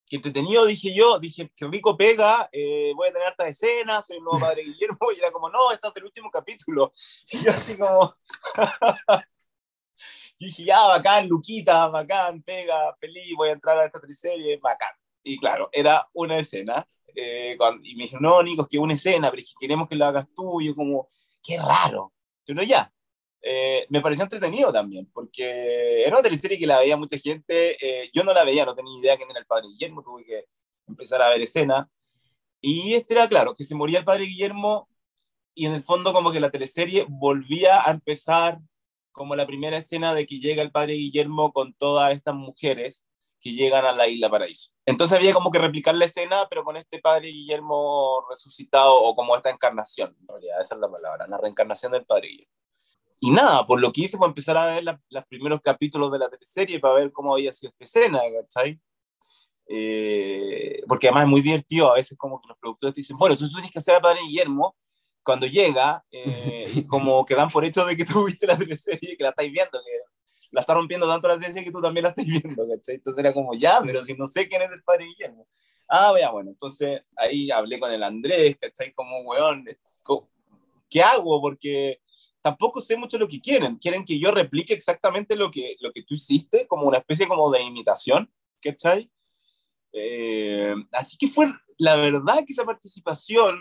[0.06, 4.18] Qué entretenido, dije yo, dije, qué rico pega, eh, voy a tener harta escenas, soy
[4.18, 6.92] el nuevo padre Guillermo, y era como, no, esto es el último capítulo.
[7.32, 8.14] Y yo así como,
[10.38, 14.94] dije, ya, bacán, Luquita, bacán, pega, feliz, voy a entrar a esta serie, bacán.
[15.24, 16.86] Y claro, era una escena.
[17.16, 19.96] Eh, y me dijeron, no, Nico, es que una escena, pero es que queremos que
[19.96, 20.60] lo hagas tú.
[20.60, 21.08] Y yo como,
[21.42, 22.12] qué raro.
[22.46, 22.92] Yo no, ya.
[23.42, 27.76] Eh, me pareció entretenido también, porque era una teleserie que la veía mucha gente.
[27.80, 30.44] Eh, yo no la veía, no tenía idea quién era el padre Guillermo, tuve que
[30.86, 31.88] empezar a ver escena.
[32.60, 34.88] Y este era claro, que se moría el padre Guillermo
[35.54, 38.58] y en el fondo como que la teleserie volvía a empezar
[39.12, 43.06] como la primera escena de que llega el padre Guillermo con todas estas mujeres
[43.44, 44.70] que llegan a la isla Paraíso.
[44.86, 49.36] Entonces había como que replicar la escena, pero con este padre Guillermo resucitado, o como
[49.36, 52.54] esta encarnación, en realidad, esa es la palabra, la reencarnación del padre Guillermo.
[53.20, 56.30] Y nada, por lo que hice fue empezar a ver los primeros capítulos de la
[56.40, 58.80] serie para ver cómo había sido esta escena, ¿cachai?
[59.68, 63.36] Eh, porque además es muy divertido, a veces como que los productores te dicen, bueno,
[63.36, 64.74] tú, tú tienes que hacer al padre Guillermo,
[65.22, 69.18] cuando llega, eh, y como que dan por hecho de que tú viste la teleserie,
[69.18, 70.13] que la estáis viendo, que
[70.54, 72.96] la está rompiendo tanto la serie que tú también la estás viendo, ¿cachai?
[72.96, 75.46] Entonces era como, ya, pero si no sé quién es el padre Guillermo.
[75.88, 78.92] Ah, vea, bueno, entonces ahí hablé con el Andrés, ¿cachai?
[78.94, 79.64] Como, weón,
[80.88, 81.40] ¿qué hago?
[81.40, 82.00] Porque
[82.40, 83.76] tampoco sé mucho lo que quieren.
[83.76, 87.50] Quieren que yo replique exactamente lo que, lo que tú hiciste, como una especie como
[87.50, 88.32] de imitación,
[88.62, 89.10] ¿cachai?
[89.92, 93.58] Eh, así que fue, la verdad que esa participación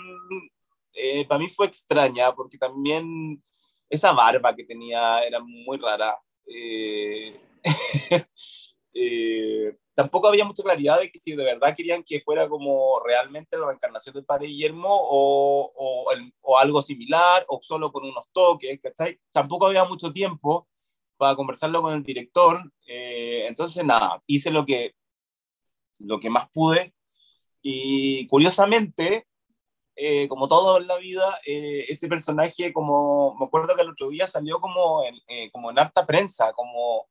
[0.94, 3.44] eh, para mí fue extraña porque también
[3.89, 6.18] esa barba que tenía era muy rara.
[6.46, 7.39] Eh,
[8.94, 13.58] eh, tampoco había mucha claridad de que si de verdad querían que fuera como realmente
[13.58, 15.72] la reencarnación del padre Guillermo o,
[16.41, 19.20] o, algo similar o solo con unos toques, ¿cachai?
[19.32, 20.68] Tampoco había mucho tiempo
[21.18, 24.96] para conversarlo con el director, entonces nada, hice lo que,
[26.00, 26.94] lo que más pude
[27.62, 29.28] y curiosamente
[29.96, 34.10] eh, como todo en la vida, eh, ese personaje, como me acuerdo que el otro
[34.10, 37.08] día salió como en, eh, como en harta prensa, como,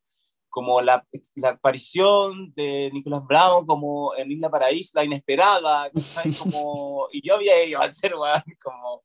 [0.49, 1.07] como la,
[1.37, 5.91] la, aparición de Nicolás Brown, como en Isla Paraíso, la inesperada,
[6.43, 9.05] como, y yo había ido a hacer, como,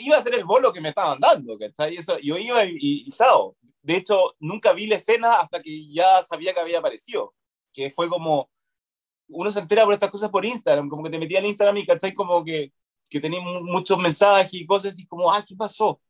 [0.00, 1.96] iba a ser el bolo que me estaban dando, ¿cachai?
[1.96, 3.56] Eso, yo iba y, y, chao.
[3.82, 7.34] De hecho, nunca vi la escena hasta que ya sabía que había aparecido,
[7.72, 8.50] que fue como
[9.28, 11.86] uno se entera por estas cosas por Instagram, como que te metía en Instagram y
[11.86, 12.72] cachai como que,
[13.08, 16.00] que tenía muchos mensajes y cosas y como, ah, ¿qué pasó?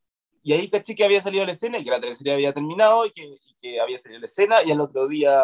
[0.43, 3.11] Y ahí caché que había salido la escena y que la teleserie había terminado y
[3.11, 5.43] que, y que había salido la escena y al otro día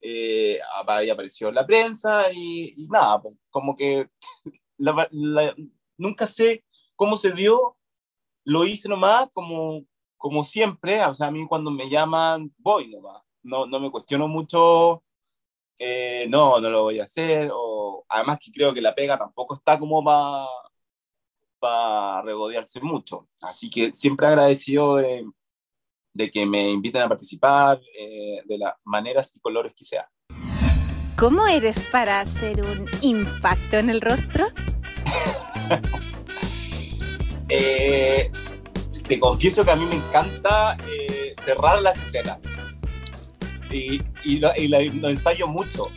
[0.00, 4.08] eh, ahí apareció la prensa y, nada, pues, como que
[5.96, 6.64] nunca sé
[6.96, 7.76] cómo se dio,
[8.44, 9.84] lo hice nomás como,
[10.16, 14.28] como siempre, o sea, a mí cuando me llaman voy nomás, no, no me cuestiono
[14.28, 15.04] mucho
[15.84, 19.54] eh, no, no lo voy a hacer, o además que creo que la pega tampoco
[19.54, 20.46] está como para
[21.58, 25.24] pa regodearse mucho, así que siempre agradecido de,
[26.14, 30.08] de que me inviten a participar eh, de las maneras y colores que sea.
[31.16, 34.46] ¿Cómo eres para hacer un impacto en el rostro?
[37.48, 38.30] eh,
[39.08, 42.51] te confieso que a mí me encanta eh, cerrar las escenas
[43.72, 45.88] y, y, lo, y lo, ensayo mucho.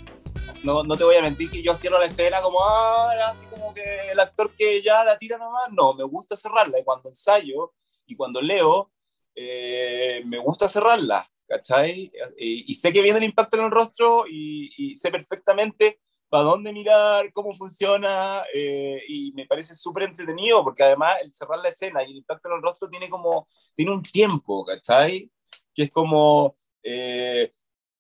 [0.63, 3.73] No, no, te voy a mentir que yo cierro la escena como, ah, así como
[3.73, 5.71] que el actor que ya la tira nomás.
[5.71, 6.80] No, me gusta cerrarla.
[6.80, 7.73] Y cuando ensayo
[8.07, 8.91] y cuando leo,
[9.36, 12.11] eh, me gusta cerrarla, ¿cachai?
[12.38, 15.99] Y, y, sé que viene el impacto en el rostro y, y sé perfectamente
[16.30, 21.59] para dónde mirar, cómo funciona, eh, y me parece súper entretenido porque además el cerrar
[21.59, 25.32] la escena y el impacto en el rostro tiene como, tiene un tiempo, ¿cachai?
[25.73, 27.53] Que es como, eh,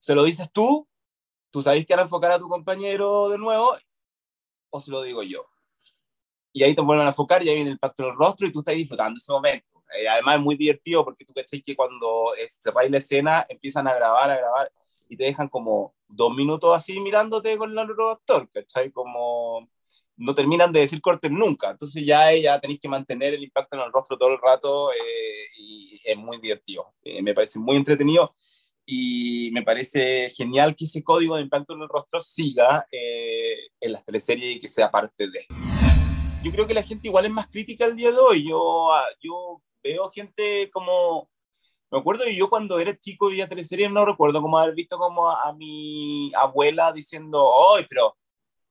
[0.05, 0.87] ¿Se lo dices tú?
[1.49, 3.75] ¿Tú sabes que van a enfocar a tu compañero de nuevo?
[4.69, 5.47] ¿O se lo digo yo?
[6.53, 8.59] Y ahí te vuelven a enfocar y ahí viene el pacto del rostro y tú
[8.59, 9.83] estás disfrutando ese momento.
[9.97, 13.87] Eh, además es muy divertido porque tú cachai que cuando se va la escena empiezan
[13.87, 14.71] a grabar, a grabar
[15.09, 18.91] y te dejan como dos minutos así mirándote con el otro actor, ¿cachai?
[18.91, 19.67] Como
[20.17, 21.71] no terminan de decir cortes nunca.
[21.71, 25.47] Entonces ya, ya tenéis que mantener el impacto en el rostro todo el rato eh,
[25.57, 26.93] y es muy divertido.
[27.01, 28.35] Eh, me parece muy entretenido
[28.85, 33.93] y me parece genial que ese código de impacto en el rostro siga eh, en
[33.93, 35.47] las teleseries y que sea parte de.
[36.43, 38.47] Yo creo que la gente igual es más crítica el día de hoy.
[38.47, 41.29] Yo, ah, yo veo gente como...
[41.89, 45.29] Me acuerdo yo cuando era chico y veía teleseries no recuerdo como haber visto como
[45.29, 48.17] a, mi abuela diciendo, ¡ay, pero,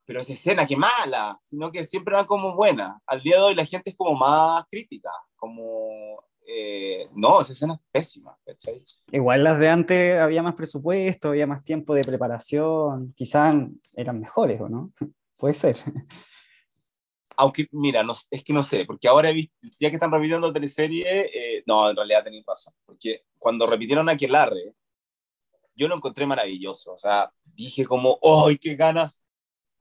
[0.04, 1.38] pero esa escena, qué mala!
[1.42, 3.00] Sino que siempre era como buena.
[3.06, 7.74] Al día de hoy la gente es como más crítica, como eh, no, esa escena
[7.74, 8.36] es pésima.
[8.44, 8.76] ¿cachai?
[9.12, 13.54] Igual las de antes había más presupuesto, había más tiempo de preparación, quizás
[13.94, 14.92] eran mejores, ¿o no?
[15.36, 15.76] Puede ser.
[17.36, 20.46] Aunque, mira, no, es que no sé, porque ahora he visto, ya que están repitiendo
[20.46, 24.74] la teleserie, eh, no, en realidad tenéis razón, porque cuando repitieron Aquelarre,
[25.74, 29.24] yo lo encontré maravilloso, o sea, dije como, ¡ay, qué ganas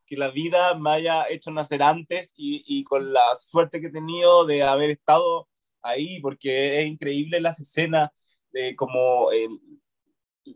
[0.08, 3.92] que la vida me haya hecho nacer antes y, y, con la suerte que he
[3.92, 5.48] tenido de haber estado
[5.84, 8.10] ahí, porque es increíble las escenas,
[8.54, 9.30] eh, como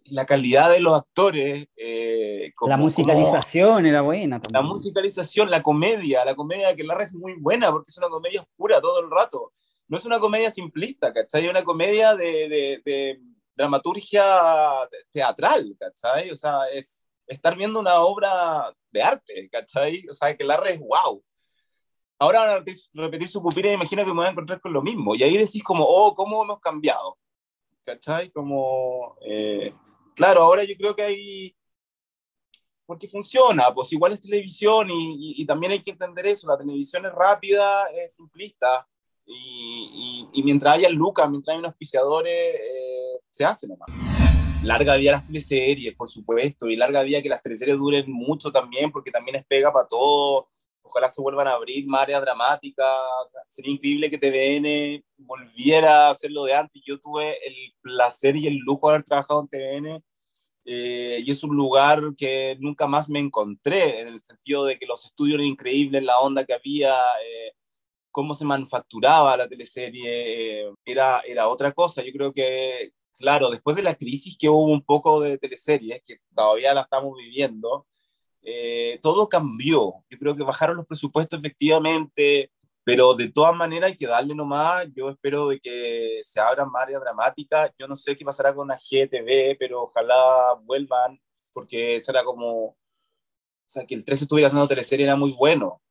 [0.06, 1.68] la calidad de los actores.
[1.76, 4.42] Eh, como, la musicalización como, era buena.
[4.42, 4.62] También.
[4.64, 8.42] La musicalización, la comedia, la comedia que la es muy buena porque es una comedia
[8.42, 9.54] oscura todo el rato.
[9.88, 11.46] No es una comedia simplista, ¿cachai?
[11.46, 13.22] Es una comedia de, de, de
[13.56, 14.24] dramaturgia
[15.12, 16.30] teatral, ¿cachai?
[16.32, 20.06] O sea, es estar viendo una obra de arte, ¿cachai?
[20.10, 21.24] O sea, que la es wow.
[22.20, 22.64] Ahora van a
[22.94, 25.16] repetir, su pupila y imagino que me voy a encontrar con lo mismo.
[25.16, 27.18] Y ahí decís como, oh, ¿cómo hemos cambiado?
[27.84, 28.30] ¿Cachai?
[28.32, 29.74] Como, eh,
[30.16, 31.56] claro, ahora yo creo que hay,
[32.86, 36.58] porque funciona, pues igual es televisión y, y, y, también hay que entender eso, la
[36.58, 38.88] televisión es rápida, es simplista
[39.26, 43.90] y, y mientras haya lucas, mientras haya unos auspiciadores, eh, se hace nomás.
[44.64, 48.92] Larga vida las teleseries, por supuesto, y larga vida que las teleseries duren mucho también,
[48.92, 50.50] porque también es pega para todo.
[50.98, 52.88] Ojalá se vuelvan a abrir más áreas dramáticas.
[53.48, 56.82] Sería increíble que TVN volviera a hacer lo de antes.
[56.86, 60.04] Yo tuve el placer y el lujo de haber trabajado en TVN
[60.66, 64.86] eh, y es un lugar que nunca más me encontré, en el sentido de que
[64.86, 66.94] los estudios eran increíbles, la onda que había,
[67.24, 67.54] eh,
[68.12, 72.04] cómo se manufacturaba la teleserie, eh, era, era otra cosa.
[72.04, 76.18] Yo creo que, claro, después de la crisis que hubo un poco de teleseries, que
[76.36, 77.88] todavía la estamos viviendo,
[78.42, 80.04] eh, todo cambió.
[80.10, 82.52] Yo creo que bajaron los presupuestos efectivamente,
[82.84, 84.88] pero de todas maneras hay que darle nomás.
[84.96, 87.72] Yo espero de que se abran áreas dramáticas.
[87.78, 91.20] Yo no sé qué pasará con la GTV, pero ojalá vuelvan,
[91.54, 92.78] porque será como, o
[93.66, 95.82] sea, que el 13 estuviera haciendo teleserie era muy bueno.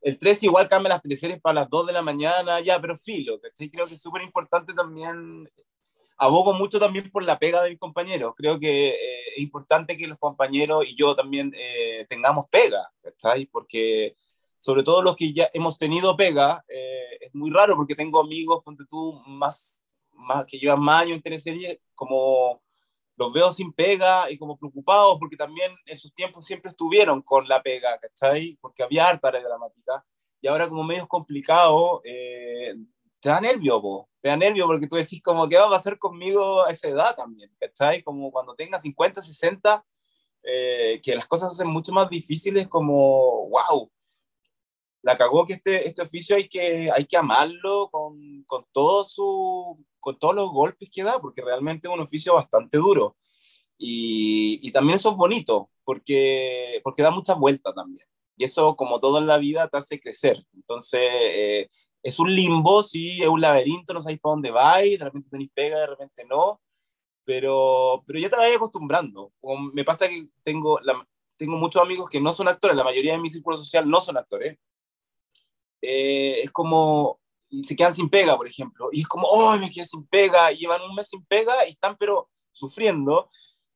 [0.00, 3.38] El 13 igual cambia las teleseries para las 2 de la mañana, ya, pero filo,
[3.40, 3.70] ¿cachai?
[3.70, 5.46] Creo que es súper importante también
[6.20, 8.34] abogo mucho también por la pega de mis compañeros.
[8.36, 13.46] Creo que eh, es importante que los compañeros y yo también eh, tengamos pega, ¿cachai?
[13.46, 14.14] Porque
[14.58, 18.62] sobre todo los que ya hemos tenido pega, eh, es muy raro porque tengo amigos,
[18.62, 22.62] ponte tú, más, más que llevan más años en teleserie, como
[23.16, 27.48] los veo sin pega y como preocupados porque también en sus tiempos siempre estuvieron con
[27.48, 28.58] la pega, ¿cachai?
[28.60, 30.04] Porque había harta área dramática
[30.42, 32.74] y ahora como medio complicado, eh,
[33.20, 34.08] te da nervio, po.
[34.20, 37.14] te da nervio porque tú decís como, ¿qué va a pasar conmigo a esa edad
[37.14, 37.50] también?
[37.58, 38.02] ¿Cachai?
[38.02, 39.84] Como cuando tengas 50, 60,
[40.42, 43.90] eh, que las cosas se hacen mucho más difíciles, como, wow,
[45.02, 49.84] la cagó que este, este oficio hay que, hay que amarlo con, con, todo su,
[49.98, 53.16] con todos los golpes que da, porque realmente es un oficio bastante duro.
[53.78, 58.06] Y, y también eso es bonito, porque, porque da mucha vuelta también.
[58.36, 60.44] Y eso, como todo en la vida, te hace crecer.
[60.54, 61.70] Entonces, eh,
[62.02, 65.50] es un limbo, sí, es un laberinto, no sabéis para dónde vais, de repente tenéis
[65.54, 66.60] pega, de repente no,
[67.24, 69.32] pero, pero ya te vas acostumbrando.
[69.72, 73.20] Me pasa que tengo, la, tengo muchos amigos que no son actores, la mayoría de
[73.20, 74.58] mi círculo social no son actores.
[75.82, 77.20] Eh, es como,
[77.62, 80.58] se quedan sin pega, por ejemplo, y es como, oh, me quedé sin pega, y
[80.58, 83.30] llevan un mes sin pega y están pero sufriendo,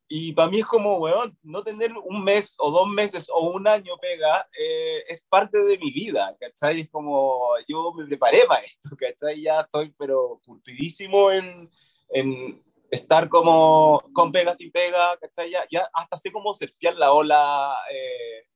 [0.09, 3.67] y para mí es como, weón, no tener un mes o dos meses o un
[3.67, 6.83] año pega eh, es parte de mi vida, ¿cachai?
[6.83, 9.41] Es como, yo me preparé para esto, ¿cachai?
[9.41, 11.71] Ya estoy, pero curtidísimo en,
[12.11, 15.51] en estar como con pega sin pega, ¿cachai?
[15.51, 18.47] Ya, ya hasta sé cómo surfear la ola eh,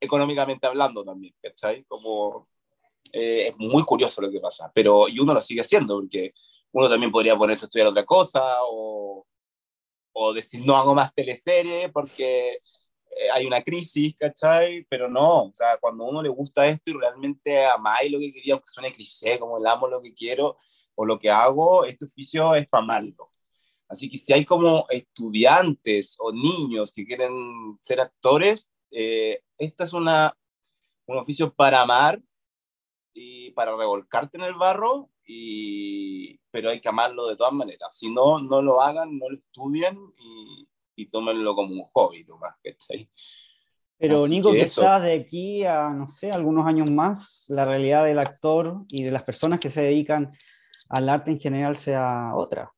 [0.00, 1.84] económicamente hablando también, ¿cachai?
[1.84, 2.48] Como,
[3.12, 6.34] eh, es muy curioso lo que pasa, pero y uno lo sigue haciendo, porque
[6.72, 9.26] uno también podría ponerse a estudiar otra cosa o
[10.20, 14.84] o decir no hago más teleseries porque eh, hay una crisis, ¿cachai?
[14.88, 18.54] Pero no, o sea, cuando uno le gusta esto y realmente amáis lo que quería,
[18.54, 20.58] aunque suene cliché, como el amo lo que quiero
[20.96, 23.30] o lo que hago, este oficio es para amarlo.
[23.88, 29.92] Así que si hay como estudiantes o niños que quieren ser actores, eh, esta es
[29.92, 30.36] una,
[31.06, 32.20] un oficio para amar
[33.14, 37.96] y para revolcarte en el barro y, pero hay que amarlo de todas maneras.
[37.96, 42.56] Si no, no lo hagan, no lo estudien y, y tómenlo como un hobby, nomás,
[42.64, 43.08] ¿cachai?
[43.96, 48.06] Pero Así Nico, que quizás de aquí a, no sé, algunos años más, la realidad
[48.06, 50.32] del actor y de las personas que se dedican
[50.88, 52.72] al arte en general sea otra.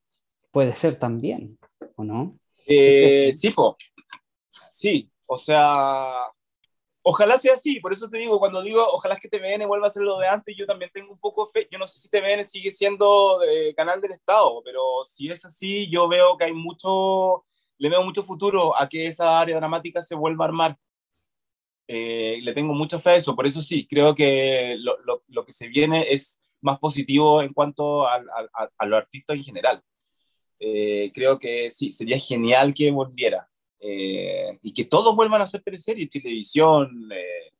[0.51, 1.59] Puede ser también,
[1.97, 2.39] ¿o no?
[2.67, 3.79] Eh, sí, po.
[4.71, 6.19] sí, o sea,
[7.03, 10.03] Ojalá sea así, por eso te digo, cuando digo ojalá que TVN vuelva a ser
[10.03, 11.67] lo de antes, yo también tengo un poco fe.
[11.71, 15.89] Yo no sé si TVN sigue siendo eh, canal del Estado, pero si es así,
[15.91, 17.47] yo veo que hay mucho,
[17.79, 20.79] le veo mucho futuro a que esa área dramática se vuelva a armar.
[21.89, 25.45] Eh, le tengo mucha fe a eso, por eso sí, creo que lo, lo, lo
[25.45, 29.83] que se viene es más positivo en cuanto a, a, a los artistas en general.
[30.61, 33.50] Eh, creo que sí, sería genial que volviera.
[33.81, 37.09] Eh, y que todos vuelvan a hacer teleseries, televisión.
[37.13, 37.53] Eh,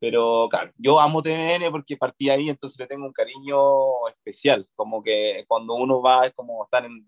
[0.00, 4.66] pero claro, yo amo TVN porque partí ahí, entonces le tengo un cariño especial.
[4.74, 7.04] Como que cuando uno va es como estar en,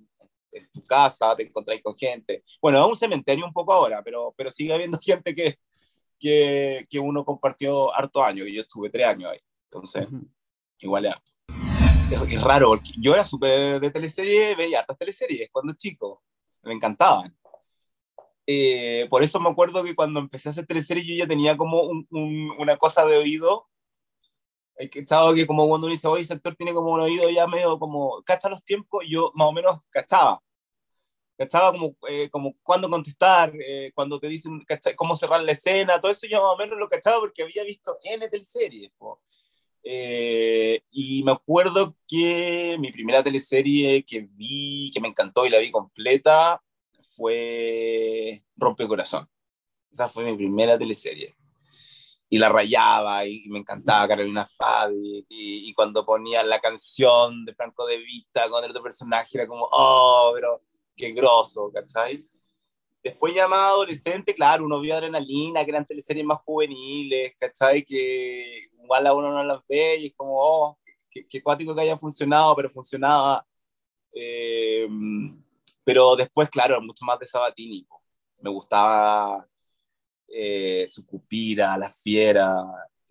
[0.53, 2.45] en tu casa, te encontráis con gente.
[2.61, 5.59] Bueno, es un cementerio un poco ahora, pero, pero sigue habiendo gente que,
[6.19, 9.41] que, que uno compartió harto años, y yo estuve tres años ahí.
[9.71, 10.29] Entonces, uh -huh.
[10.81, 11.33] igual es harto.
[12.11, 16.23] Es, es raro, porque yo era súper de teleseries, veía hartas teleseries cuando chico,
[16.63, 17.35] me encantaban.
[18.53, 21.83] Eh, por eso me acuerdo que cuando empecé a hacer teleseries yo ya tenía como
[21.83, 23.69] un, un, una cosa de oído.
[24.91, 27.47] que estaba que como cuando uno dice, oye, ese actor tiene como un oído ya
[27.47, 30.43] medio como, cacha los tiempos, yo más o menos cachaba.
[31.39, 36.01] Cachaba como, eh, como cuándo contestar, eh, cuando te dicen cacha, cómo cerrar la escena,
[36.01, 38.91] todo eso yo más o menos lo cachaba porque había visto N teleseries.
[39.85, 45.59] Eh, y me acuerdo que mi primera teleserie que vi, que me encantó y la
[45.59, 46.63] vi completa,
[47.21, 49.29] fue Rompe Corazón.
[49.93, 51.35] Esa fue mi primera teleserie.
[52.31, 55.27] Y la rayaba y, me encantaba Carolina Fabi.
[55.29, 59.47] Y, y, cuando ponían la canción de Franco de Vita con el otro personaje, era
[59.47, 60.63] como, oh, pero
[60.97, 62.27] qué grosso, ¿cachai?
[63.03, 67.83] Después más adolescente, claro, uno vio Adrenalina, que eran teleseries más juveniles, ¿cachai?
[67.85, 70.79] Que igual a uno no las ve y es como, oh,
[71.11, 73.45] qué cuático que haya funcionado, pero funcionaba.
[74.13, 74.89] Eh,
[75.91, 77.85] pero después, claro, mucho más de Sabatini.
[78.39, 79.45] Me gustaba
[80.29, 82.55] eh, su cupira, la fiera,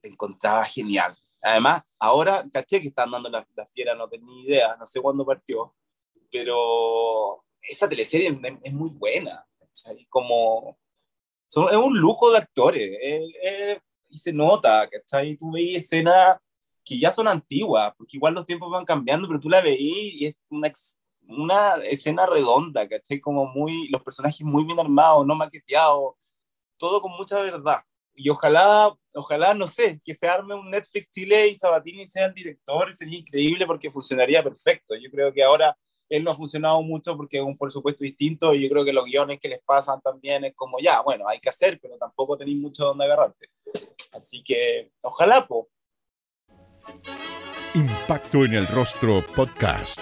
[0.02, 1.12] encontraba genial.
[1.42, 5.26] Además, ahora caché que están dando la, la fiera, no tenía idea, no sé cuándo
[5.26, 5.76] partió,
[6.32, 9.46] pero esa teleserie es, es muy buena.
[9.60, 10.06] ¿cachai?
[10.08, 10.80] Como,
[11.50, 15.36] son, es un lujo de actores, es, es, y se nota, ¿cachai?
[15.36, 16.38] Tú veis escenas
[16.86, 20.28] que ya son antiguas, porque igual los tiempos van cambiando, pero tú la veís y
[20.28, 20.70] es una
[21.30, 23.20] una escena redonda, ¿cachai?
[23.20, 26.16] Como muy, los personajes muy bien armados, no maqueteados,
[26.78, 27.82] todo con mucha verdad.
[28.16, 32.34] Y ojalá, ojalá, no sé, que se arme un Netflix Chile y Sabatini sea el
[32.34, 34.96] director, sería increíble porque funcionaría perfecto.
[34.96, 35.78] Yo creo que ahora
[36.10, 39.06] él no ha funcionado mucho porque es un presupuesto distinto y yo creo que los
[39.06, 42.58] guiones que les pasan también es como, ya, bueno, hay que hacer, pero tampoco tenéis
[42.58, 43.50] mucho donde agarrarte.
[44.12, 45.70] Así que, ojalá, po.
[47.76, 50.02] Impacto en el Rostro Podcast